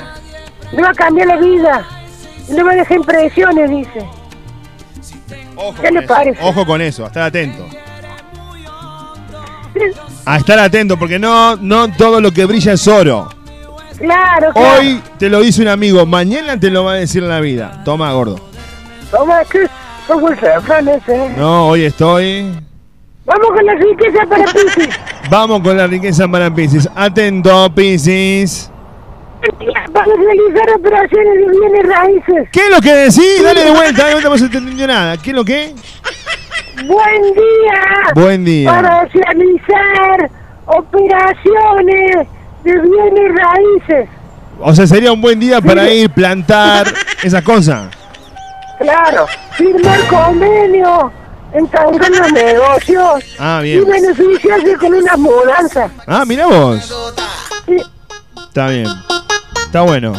[0.72, 1.86] Le va a cambiar la vida.
[2.48, 4.06] Le va a dejar impresiones, dice.
[5.56, 6.08] Ojo ¿Qué le eso.
[6.08, 6.42] parece?
[6.42, 7.66] Ojo con eso, estar atento.
[10.24, 13.28] A estar atento, porque no, no todo lo que brilla es oro.
[13.98, 14.80] Claro, claro.
[14.80, 17.82] Hoy te lo dice un amigo, mañana te lo va a decir la vida.
[17.84, 18.40] Toma, gordo.
[19.10, 19.66] Toma, que
[20.06, 21.14] ¿Cómo el refrán ese?
[21.14, 21.34] eh?
[21.36, 22.52] No, hoy estoy.
[23.24, 24.88] Vamos con la riqueza para Piscis.
[25.30, 26.88] Vamos con la riqueza para Piscis.
[26.94, 28.68] Atento, Piscis.
[29.92, 32.48] Para realizar operaciones de bienes raíces.
[32.52, 33.42] ¿Qué es lo que decís?
[33.42, 35.16] Dale de vuelta, no te hemos entendido nada.
[35.16, 35.74] ¿Qué es lo que?
[36.86, 38.12] Buen día.
[38.14, 38.70] Buen día.
[38.70, 40.30] Para realizar
[40.66, 42.26] operaciones
[42.64, 44.08] de bienes raíces.
[44.60, 46.86] O sea, sería un buen día para ir plantar
[47.22, 47.88] esas cosas.
[48.78, 49.26] Claro.
[49.56, 51.12] Firmar convenio.
[51.52, 53.24] Entablar los negocios.
[53.38, 53.84] Ah, Y bien.
[53.86, 55.88] beneficiarse con una mudanza.
[56.06, 57.14] Ah, mira vos.
[58.48, 58.86] Está bien.
[59.66, 60.12] Está bueno.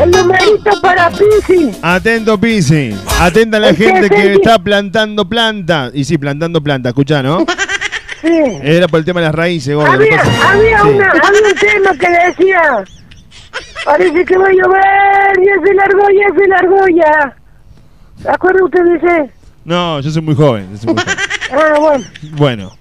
[0.00, 1.76] El numerito para Piscis.
[1.82, 2.96] Atento, Piscis.
[3.20, 5.90] Atenta a la gente que está plantando planta.
[5.92, 7.44] Y sí, plantando planta, escuchá, ¿no?
[8.20, 8.28] Sí.
[8.62, 9.96] Era por el tema de las raíces, gordo.
[9.96, 10.88] ¿qué Había, había, Sí.
[10.88, 12.84] una, había un tema que decía,
[13.84, 17.36] parece que va a llover, ya se largó, ya se largó ya.
[18.20, 19.30] ¿Se acuerda usted de ese?
[19.64, 20.76] No, yo soy muy joven.
[20.78, 21.16] soy muy joven.
[21.52, 22.04] Ah, bueno.
[22.32, 22.78] Bueno.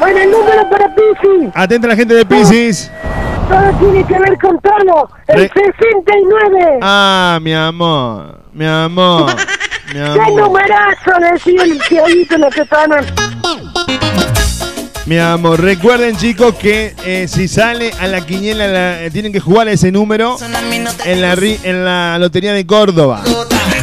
[0.00, 1.50] Bueno, el número para Piscis.
[1.54, 2.90] Atenta a la gente de Piscis.
[3.48, 5.08] Todo tiene que ver con todo.
[5.28, 6.78] El Re- 69.
[6.82, 8.40] Ah, mi amor.
[8.52, 9.30] Mi amor.
[9.88, 10.32] Mi ¡Qué amor.
[10.42, 11.12] numerazo!
[11.32, 13.06] Decía el en lo que estaban.
[15.06, 15.62] Mi amor.
[15.62, 19.72] Recuerden, chicos, que eh, si sale a la quiniela, la- eh, tienen que jugar a
[19.72, 20.36] ese número
[21.06, 23.22] en la, ri- en la Lotería de Córdoba.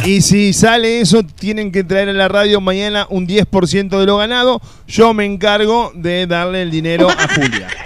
[0.04, 4.18] Y si sale eso, tienen que traer a la radio mañana un 10% de lo
[4.18, 4.60] ganado.
[4.86, 7.66] Yo me encargo de darle el dinero a Julia.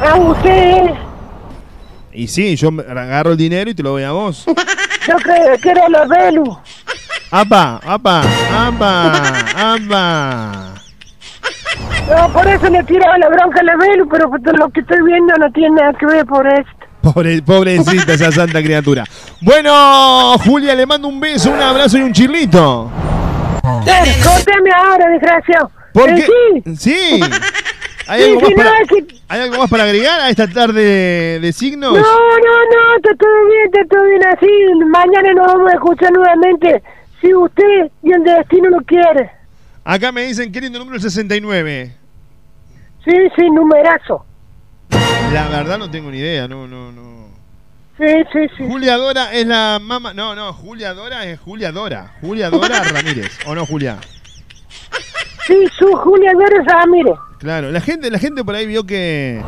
[0.00, 0.90] A usted,
[2.12, 4.44] Y sí, yo agarro el dinero y te lo doy a vos.
[5.08, 6.58] yo creo que era los Velu.
[7.30, 7.80] ¡Apa!
[7.84, 8.22] ¡Apa!
[8.54, 9.22] ¡Apa!
[9.56, 10.74] ¡Apa!
[12.08, 15.34] No, por eso le tiraba la bronca a la Velu, pero lo que estoy viendo
[15.36, 16.72] no tiene nada que ver por esto.
[17.02, 19.04] Pobre, pobrecita esa santa criatura.
[19.40, 22.90] Bueno, Julia, le mando un beso, un abrazo y un chirlito.
[23.62, 25.70] Córtame ahora, desgraciado.
[25.92, 26.76] ¿Por Eh, qué?
[26.76, 26.76] Sí.
[26.76, 27.20] Sí.
[28.08, 31.52] ¿Hay, algo más para, es que- ¿Hay algo más para agregar a esta tarde de,
[31.52, 31.92] signos?
[31.92, 34.84] No, no, no, está todo bien, está todo bien así.
[34.86, 36.82] Mañana nos vamos a escuchar nuevamente.
[37.20, 39.30] Si usted y el destino lo quiere.
[39.84, 41.94] Acá me dicen, qué lindo número el 69.
[43.04, 44.24] Sí, sí, numerazo.
[45.32, 47.28] La verdad no tengo ni idea, no, no, no.
[47.98, 48.64] Sí, sí, sí.
[48.66, 50.14] Julia Dora es la mamá.
[50.14, 52.14] No, no, Julia Dora es Julia Dora.
[52.20, 53.38] Julia Dora Ramírez.
[53.46, 53.98] ¿O no, Julia?
[55.48, 57.14] Sí, su Julia Dora Ramírez.
[57.38, 59.42] Claro, la gente, la gente por ahí vio que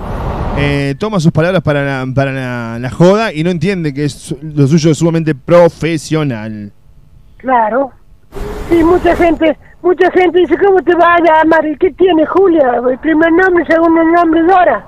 [0.56, 4.34] eh, toma sus palabras para, la, para la, la joda y no entiende que es,
[4.40, 6.72] lo suyo es sumamente profesional.
[7.36, 7.90] Claro.
[8.70, 11.66] Sí, mucha gente, mucha gente dice, ¿cómo te va a llamar?
[11.66, 12.80] ¿Y qué tiene Julia?
[12.90, 14.86] El primer nombre, segundo nombre, Dora.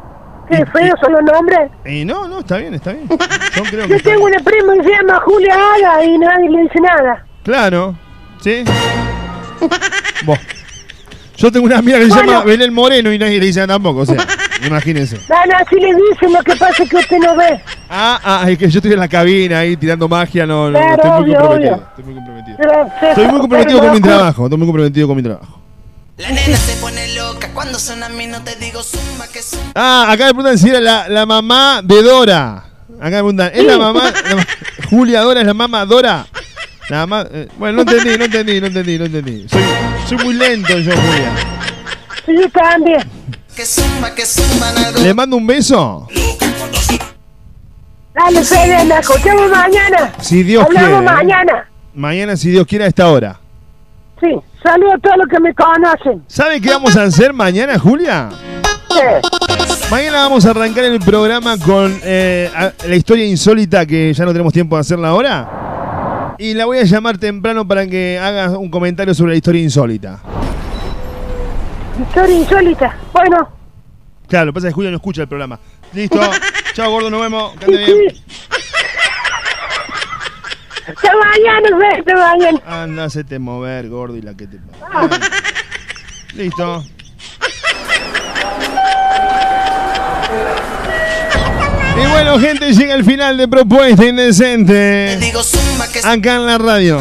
[0.48, 1.70] Qué feos son los nombres.
[1.84, 3.06] Y no, no, está bien, está bien.
[3.56, 6.62] Yo creo que Yo tengo una prima que se llama Julia Haga y nadie le
[6.62, 7.26] dice nada.
[7.42, 7.94] Claro,
[8.40, 8.64] ¿sí?
[10.24, 10.38] Vos.
[11.42, 14.02] Yo tengo una amiga que se llama Belén Moreno y nadie le dice nada tampoco,
[14.02, 14.16] o sea,
[14.64, 15.16] imagínense.
[15.28, 17.60] No, no, así le dicen, lo que pasa es que usted no ve.
[17.90, 20.94] Ah, ah, es que yo estoy en la cabina ahí tirando magia, no, no, Claro,
[20.94, 21.74] estoy muy obvio, comprometido.
[21.74, 21.88] obvio.
[21.88, 22.56] Estoy muy comprometido.
[22.58, 25.60] Pero Estoy muy comprometido pero con mi trabajo, estoy muy comprometido con mi trabajo.
[26.18, 29.72] La nena se pone loca cuando suena a mí, no te digo zumba que zumba.
[29.74, 32.64] Ah, acá me preguntan si era la, la mamá de Dora.
[33.00, 34.12] Acá me preguntan, ¿es la mamá?
[34.12, 34.46] la
[34.88, 36.24] Julia Dora es la mamá Dora.
[36.88, 39.48] La mamá, eh, bueno, no entendí, no entendí, no entendí, no entendí.
[39.48, 39.62] Soy,
[40.16, 41.32] soy muy lento yo, Julia.
[42.26, 42.34] Sí.
[43.54, 43.62] Que
[44.14, 44.24] que
[44.60, 44.98] nada.
[44.98, 46.08] ¿Le mando un beso?
[48.14, 50.12] Dale, Fede, nos escuchamos mañana.
[50.20, 51.04] Si Dios Hablamos quiere.
[51.04, 51.10] ¿eh?
[51.14, 51.68] mañana.
[51.94, 53.38] Mañana, si Dios quiere, a esta hora.
[54.20, 54.28] Sí,
[54.62, 56.22] saludo a todos los que me conocen.
[56.26, 58.28] ¿Sabe qué vamos a hacer mañana, Julia?
[59.90, 62.50] Mañana vamos a arrancar el programa con eh,
[62.86, 65.71] la historia insólita que ya no tenemos tiempo de hacerla ahora.
[66.38, 70.20] Y la voy a llamar temprano para que haga un comentario sobre la historia insólita.
[72.00, 72.96] Historia insólita.
[73.12, 73.48] Bueno,
[74.32, 75.60] Claro, lo que pasa es que Julia no escucha el programa.
[75.92, 76.18] Listo.
[76.72, 77.54] Chao, gordo, nos vemos.
[77.58, 78.14] Que ande bien.
[81.20, 82.60] mañana, Fede, hasta mañana.
[82.66, 84.58] Anda, hacete mover, gordo, y la que te...
[84.90, 85.06] Ah.
[86.34, 86.82] Listo.
[91.96, 95.18] Y bueno, gente, llega el final de Propuesta Indecente.
[96.04, 96.98] Acá en la radio.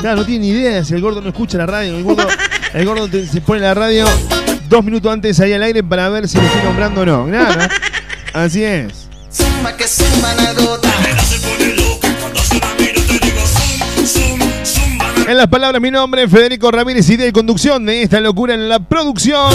[0.00, 1.96] Claro, no tiene ni idea si el gordo no escucha la radio.
[1.96, 2.26] El gordo,
[2.74, 4.06] el gordo te- se pone la radio
[4.68, 7.26] dos minutos antes ahí al aire para ver si lo estoy nombrando o no.
[7.26, 7.68] Nada.
[8.32, 9.08] Así es.
[15.26, 18.78] En las palabras, mi nombre es Federico Ramírez, y conducción de esta locura en la
[18.80, 19.52] producción.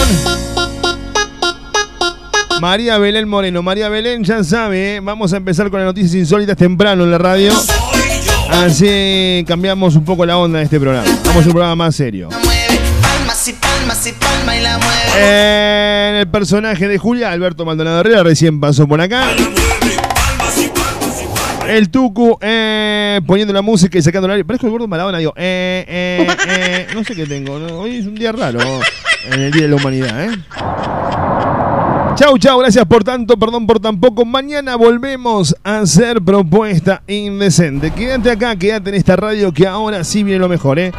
[2.60, 3.62] María Belén Moreno.
[3.62, 5.00] María Belén ya sabe, ¿eh?
[5.00, 7.54] vamos a empezar con las noticias insólitas temprano en la radio.
[8.50, 11.08] Así cambiamos un poco la onda de este programa.
[11.24, 12.28] Vamos a un programa más serio.
[12.28, 12.36] La.
[15.16, 19.30] En el personaje de Julia, Alberto Maldonado Herrera recién pasó por acá.
[21.66, 24.44] El Tucu eh, poniendo la música y sacando el aire.
[24.44, 25.32] Parezco el gordo Maradona, digo.
[25.36, 27.58] Eh, eh, no sé qué tengo.
[27.58, 27.78] ¿no?
[27.78, 28.58] Hoy es un día raro
[29.32, 30.30] en el Día de la Humanidad, ¿eh?
[32.20, 34.26] Chau, chau, gracias por tanto, perdón por tan poco.
[34.26, 37.90] Mañana volvemos a hacer propuesta indecente.
[37.92, 40.92] Quédate acá, quédate en esta radio que ahora sí viene lo mejor, ¿eh?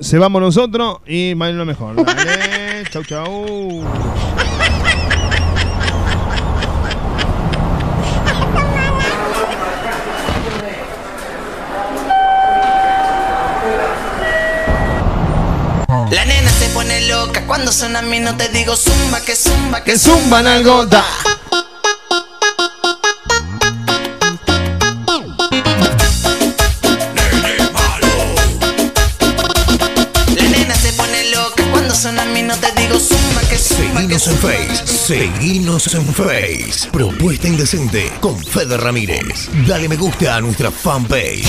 [0.00, 2.04] Se, vamos nosotros y viene lo mejor.
[2.04, 3.82] Dale, chau, chau.
[16.10, 19.84] La nena se pone loca cuando suena a mí no te digo zumba que zumba
[19.84, 21.04] que Que zumba nalgota.
[30.34, 34.00] La nena se pone loca cuando suena a mí no te digo zumba que zumba
[34.08, 36.90] que Seguinos en Face, seguinos en Face.
[36.90, 39.50] Propuesta Indecente con Fede Ramírez.
[39.66, 41.44] Dale me gusta a nuestra fanpage.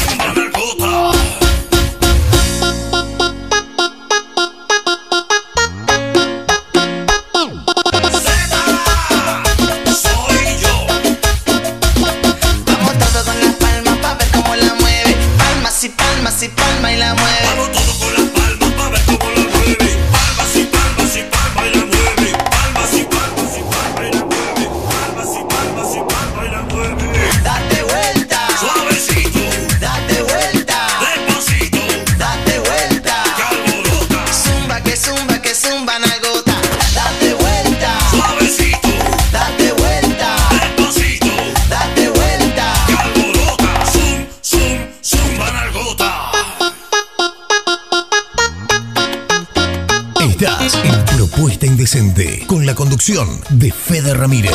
[51.91, 54.51] Indecente con la conducción de Fede Ramírez.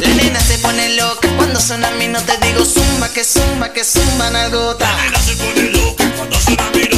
[0.00, 3.72] La nena se pone loca cuando suena a mí no te digo zumba que zumba
[3.72, 4.88] que zumba nalgota.
[4.88, 6.95] La nena se pone loca cuando suena a mí no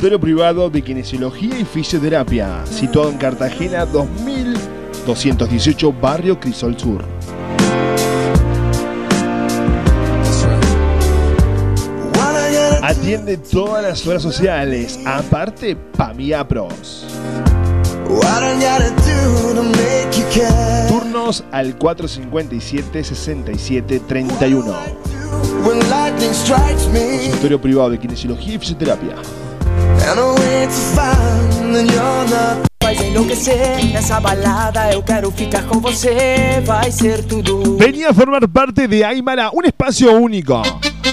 [0.00, 7.04] consultorio privado de kinesiología y fisioterapia, situado en Cartagena 2218, barrio Crisol Sur.
[12.82, 17.04] Atiende todas las horas sociales, aparte Pamia Pros.
[20.88, 24.74] Turnos al 457-6731.
[27.22, 29.16] Consultorio privado de kinesiología y fisioterapia.
[32.82, 34.92] Faz enlouquecer nessa balada.
[34.92, 37.76] Eu quero ficar com você, vai ser tudo.
[37.76, 40.62] Venía a formar parte de Aymara, un espacio único.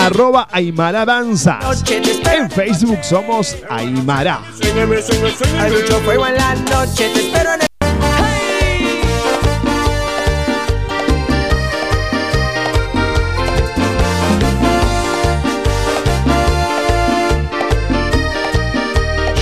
[0.00, 1.84] arroba Aymara Danzas.
[2.32, 4.40] En Facebook somos Aymara.
[5.58, 7.10] Hay mucho fuego en la noche.
[7.12, 7.66] Te espero en el.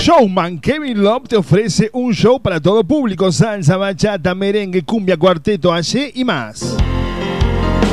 [0.01, 5.71] Showman Kevin Love te ofrece un show para todo público, salsa, bachata, merengue, cumbia, cuarteto,
[5.71, 6.75] allí y más.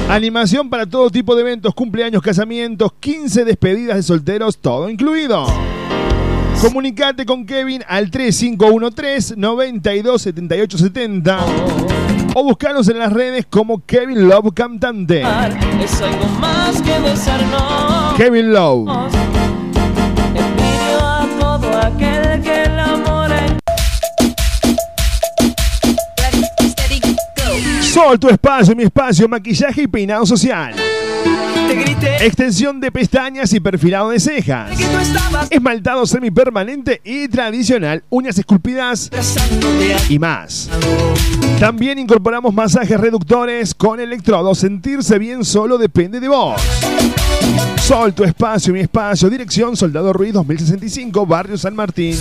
[0.08, 5.46] Animación para todo tipo de eventos, cumpleaños, casamientos, 15 despedidas de solteros, todo incluido.
[6.60, 11.38] Comunicate con Kevin al 3513 927870
[12.34, 15.22] o buscanos en las redes como Kevin Love Cantante.
[15.82, 18.14] Es algo más que besarnos.
[18.16, 18.88] Kevin Love.
[27.96, 30.74] Sol, tu espacio, mi espacio, maquillaje y peinado social.
[32.20, 34.70] Extensión de pestañas y perfilado de cejas.
[35.50, 39.10] Esmaltado semipermanente y tradicional, uñas esculpidas
[40.08, 40.68] y más.
[41.60, 44.58] También incorporamos masajes reductores con electrodos.
[44.58, 46.60] Sentirse bien solo depende de vos.
[47.80, 49.30] Sol, tu espacio, mi espacio.
[49.30, 52.16] Dirección Soldado Ruiz 2065, Barrio San Martín.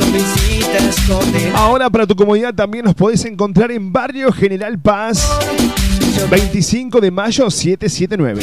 [1.56, 5.28] Ahora para tu comodidad también nos podés encontrar en Barrio General Paz,
[6.30, 8.42] 25 de mayo 779.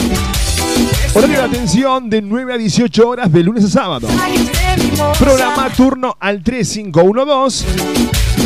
[1.14, 4.09] Horario de atención de 9 a 18 horas de lunes a sábado.
[5.18, 7.66] Programa turno al 3512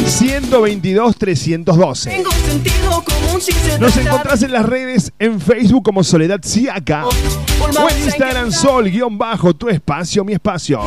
[0.06, 2.10] 122 312.
[2.10, 4.12] Tengo un sentido común sin ser Nos verdad.
[4.12, 9.54] encontrás en las redes en Facebook como Soledad Siaca o en Instagram Sol guion bajo
[9.54, 10.80] tu espacio, mi espacio.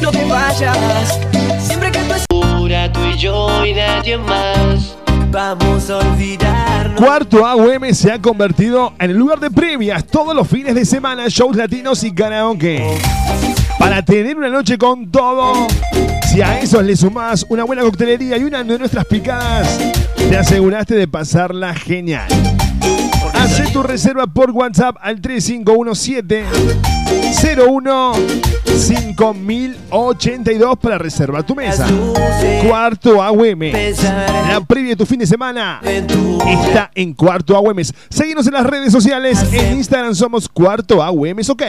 [0.00, 1.18] No te vayas.
[1.60, 1.98] Siempre que
[2.92, 4.97] tú y yo y nadie más.
[5.30, 7.00] Vamos a olvidarnos.
[7.00, 11.24] Cuarto AUM se ha convertido en el lugar de previas todos los fines de semana,
[11.28, 12.82] shows latinos y karaoke.
[13.78, 15.66] Para tener una noche con todo,
[16.30, 19.78] si a eso le sumás una buena coctelería y una de nuestras picadas,
[20.16, 22.26] te aseguraste de pasarla genial.
[23.34, 26.44] Haz tu reserva por WhatsApp al 3517
[27.68, 28.12] 01
[28.76, 31.86] 5082 para reservar tu mesa.
[32.66, 33.72] Cuarto AUM.
[34.48, 37.78] La previa de tu fin de semana está en Cuarto AUM.
[38.08, 39.44] Seguimos en las redes sociales.
[39.52, 41.38] En Instagram somos Cuarto AUM.
[41.48, 41.62] Ok.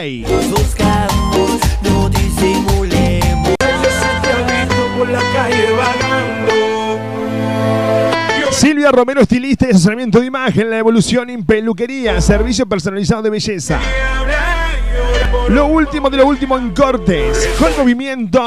[8.52, 13.80] Silvia Romero, estilista y asesoramiento de imagen, la evolución en peluquería, servicio personalizado de belleza.
[15.48, 18.44] Lo último de lo último en cortes, con movimiento.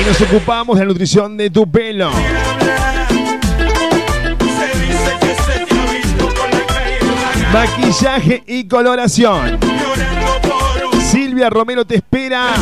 [0.00, 2.10] Y nos ocupamos de la nutrición de tu pelo.
[7.52, 9.58] Maquillaje y coloración.
[11.10, 12.54] Silvia Romero te espera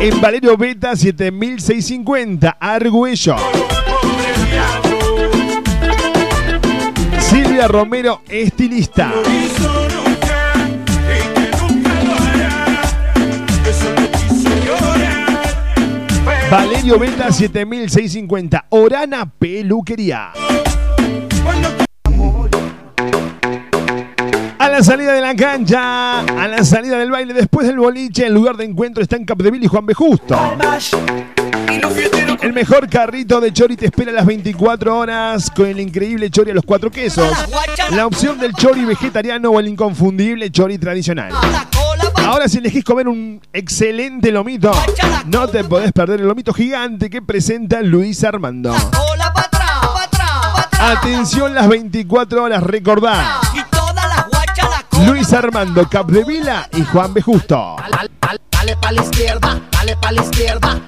[0.00, 3.36] en Valerio Beta 7650, Argüello.
[7.20, 9.12] Silvia Romero, estilista.
[16.50, 20.32] Valerio Beta 7650, Orana Peluquería.
[24.58, 28.32] A la salida de la cancha, a la salida del baile, después del boliche, el
[28.32, 29.92] lugar de encuentro está en Capdeville y Juan B.
[29.92, 30.36] Justo.
[32.40, 36.54] El mejor carrito de chori te espera las 24 horas con el increíble chori a
[36.54, 37.30] los cuatro quesos.
[37.90, 41.32] La opción del chori vegetariano o el inconfundible chori tradicional.
[42.28, 44.70] Ahora si elegís comer un excelente lomito,
[45.28, 48.74] no te podés perder el lomito gigante que presenta Luis Armando.
[50.78, 53.40] Atención las 24 horas, recordá.
[55.06, 57.22] Luis Armando Capdevila y Juan B.
[57.22, 57.76] Justo.
[58.50, 60.82] dale pa' la izquierda, dale pa' la izquierda.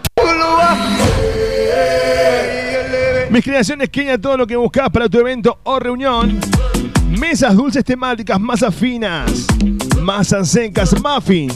[3.30, 6.38] Mis creaciones Kenia, todo lo que buscas para tu evento o reunión.
[7.08, 9.46] Mesas dulces temáticas, masas finas,
[10.00, 11.54] masas secas, muffins.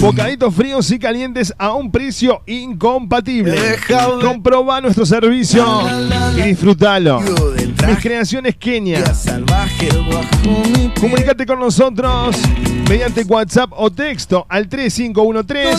[0.00, 3.56] Bocaditos fríos y calientes a un precio incompatible.
[4.20, 5.64] Comproba nuestro servicio
[6.36, 7.20] y disfrútalo.
[7.20, 9.04] Mis creaciones Kenia.
[11.00, 12.36] Comunicate con nosotros
[12.88, 15.78] mediante WhatsApp o texto al 3513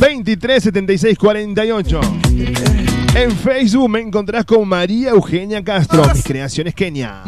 [0.00, 2.00] 237648.
[3.14, 7.22] En Facebook me encontrás con María Eugenia Castro, mis creaciones Kenia.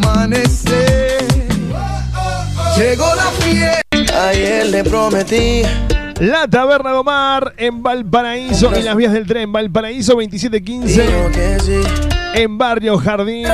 [2.81, 4.29] Llegó la fiesta.
[4.31, 5.61] Ayer le prometí.
[6.19, 11.07] La Taberna de Omar en Valparaíso, en las vías del tren, Valparaíso 2715.
[12.33, 13.47] En Barrio Jardín,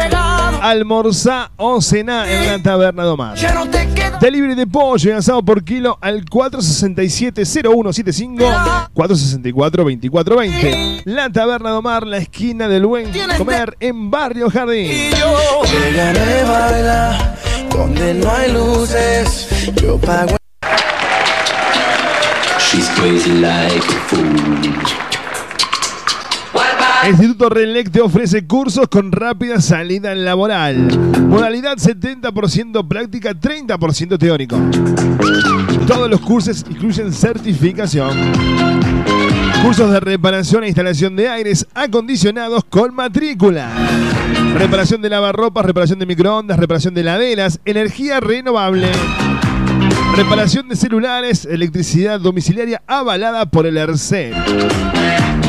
[0.62, 3.37] almorzá o cená en la Taberna de Omar.
[4.20, 11.03] Delivery de pollo y asado por kilo al 467-0175, 464-2420.
[11.05, 15.11] La Taberna de Omar, la esquina del buen comer en Barrio Jardín.
[15.93, 19.49] Déjame bailar donde no hay luces.
[19.83, 20.37] Yo pago.
[22.59, 25.07] She's crazy like a fool.
[27.09, 30.99] Instituto Relec te ofrece cursos con rápida salida laboral.
[31.29, 34.59] Modalidad 70% práctica, 30% teórico.
[35.87, 38.11] Todos los cursos incluyen certificación.
[39.62, 43.70] Cursos de reparación e instalación de aires acondicionados con matrícula.
[44.55, 48.91] Reparación de lavarropas, reparación de microondas, reparación de laderas, energía renovable.
[50.17, 54.33] Reparación de celulares, electricidad domiciliaria avalada por el ERCE.